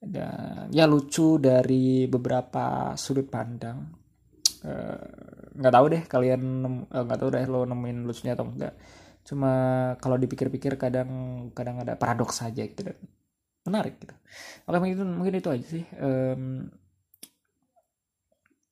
dan 0.00 0.72
ya 0.72 0.88
lucu 0.88 1.36
dari 1.36 2.08
beberapa 2.08 2.96
sudut 2.96 3.28
pandang. 3.28 3.84
eh, 3.84 3.99
nggak 5.56 5.72
uh, 5.72 5.76
tahu 5.76 5.86
deh 5.88 6.02
kalian 6.04 6.42
eh, 6.88 7.02
nggak 7.04 7.18
uh, 7.18 7.20
tahu 7.20 7.30
deh 7.32 7.44
lo 7.48 7.64
nemuin 7.64 7.98
lucunya 8.04 8.32
atau 8.36 8.46
enggak. 8.48 8.74
Cuma 9.24 9.52
kalau 10.00 10.16
dipikir-pikir 10.20 10.76
kadang 10.76 11.10
kadang 11.56 11.80
ada 11.80 11.96
paradoks 11.96 12.40
saja 12.44 12.64
gitu 12.64 12.84
dan 12.92 12.98
menarik 13.64 13.96
gitu. 14.00 14.14
Oke 14.68 14.76
mungkin 14.80 15.08
mungkin 15.16 15.34
itu 15.40 15.48
aja 15.48 15.66
sih. 15.66 15.84
Um, 15.96 16.68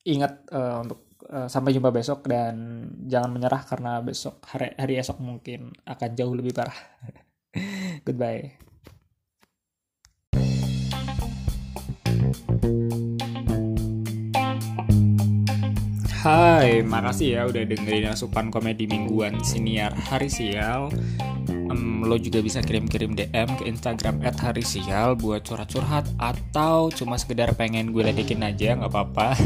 ingat 0.09 0.48
uh, 0.53 0.85
untuk 0.85 1.09
uh, 1.29 1.48
sampai 1.48 1.77
jumpa 1.77 1.92
besok 1.92 2.24
dan 2.29 2.88
jangan 3.09 3.31
menyerah 3.33 3.62
karena 3.64 4.01
besok 4.01 4.40
hari 4.48 4.72
hari 4.77 5.01
esok 5.01 5.20
mungkin 5.20 5.72
akan 5.85 6.11
jauh 6.16 6.35
lebih 6.37 6.53
parah. 6.57 6.77
Goodbye 8.07 8.67
Hai, 16.18 16.83
makasih 16.83 17.28
ya 17.31 17.42
udah 17.46 17.62
dengerin 17.62 18.11
asupan 18.11 18.50
komedi 18.50 18.90
mingguan 18.90 19.38
siniar 19.46 19.94
Hari 19.94 20.26
Sial. 20.26 20.90
Um, 21.70 22.02
lo 22.02 22.18
juga 22.18 22.42
bisa 22.42 22.59
kirim-kirim 22.59 23.14
DM 23.14 23.46
ke 23.54 23.70
Instagram 23.70 24.18
@harisial 24.26 25.14
buat 25.14 25.46
curhat-curhat 25.46 26.11
atau 26.18 26.90
cuma 26.90 27.14
sekedar 27.22 27.54
pengen 27.54 27.94
gue 27.94 28.02
ledekin 28.02 28.42
aja 28.42 28.74
nggak 28.74 28.90
apa-apa. 28.90 29.38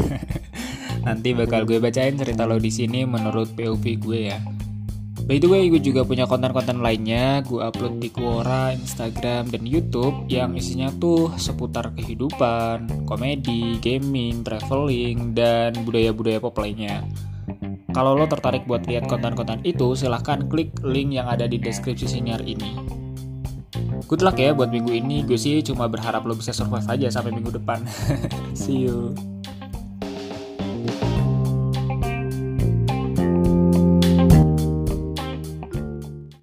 Nanti 1.05 1.37
bakal 1.37 1.69
gue 1.69 1.77
bacain 1.77 2.17
cerita 2.17 2.49
lo 2.49 2.57
di 2.57 2.73
sini 2.73 3.05
menurut 3.05 3.53
POV 3.53 3.85
gue 4.01 4.19
ya. 4.33 4.41
By 5.23 5.39
the 5.39 5.47
way, 5.47 5.71
gue 5.71 5.79
juga 5.79 6.03
punya 6.03 6.27
konten-konten 6.27 6.83
lainnya. 6.83 7.39
Gue 7.47 7.63
upload 7.63 8.03
di 8.03 8.11
Quora, 8.11 8.75
Instagram, 8.75 9.47
dan 9.47 9.63
YouTube 9.63 10.27
yang 10.27 10.51
isinya 10.51 10.91
tuh 10.99 11.31
seputar 11.39 11.95
kehidupan, 11.95 13.07
komedi, 13.07 13.79
gaming, 13.79 14.43
traveling, 14.43 15.31
dan 15.31 15.71
budaya-budaya 15.87 16.43
pop 16.43 16.59
lainnya. 16.59 17.07
Kalau 17.95 18.19
lo 18.19 18.27
tertarik 18.27 18.67
buat 18.67 18.83
lihat 18.83 19.07
konten-konten 19.07 19.63
itu, 19.63 19.95
silahkan 19.95 20.43
klik 20.51 20.75
link 20.83 21.15
yang 21.15 21.31
ada 21.31 21.47
di 21.47 21.55
deskripsi 21.55 22.19
siniar 22.19 22.43
ini. 22.43 22.75
Good 24.03 24.27
luck 24.27 24.35
ya 24.35 24.51
buat 24.51 24.75
minggu 24.75 24.91
ini. 24.91 25.23
Gue 25.23 25.39
sih 25.39 25.63
cuma 25.63 25.87
berharap 25.87 26.27
lo 26.27 26.35
bisa 26.35 26.51
survive 26.51 26.83
aja 26.91 27.07
sampai 27.07 27.31
minggu 27.31 27.55
depan. 27.55 27.79
See 28.59 28.91
you. 28.91 29.32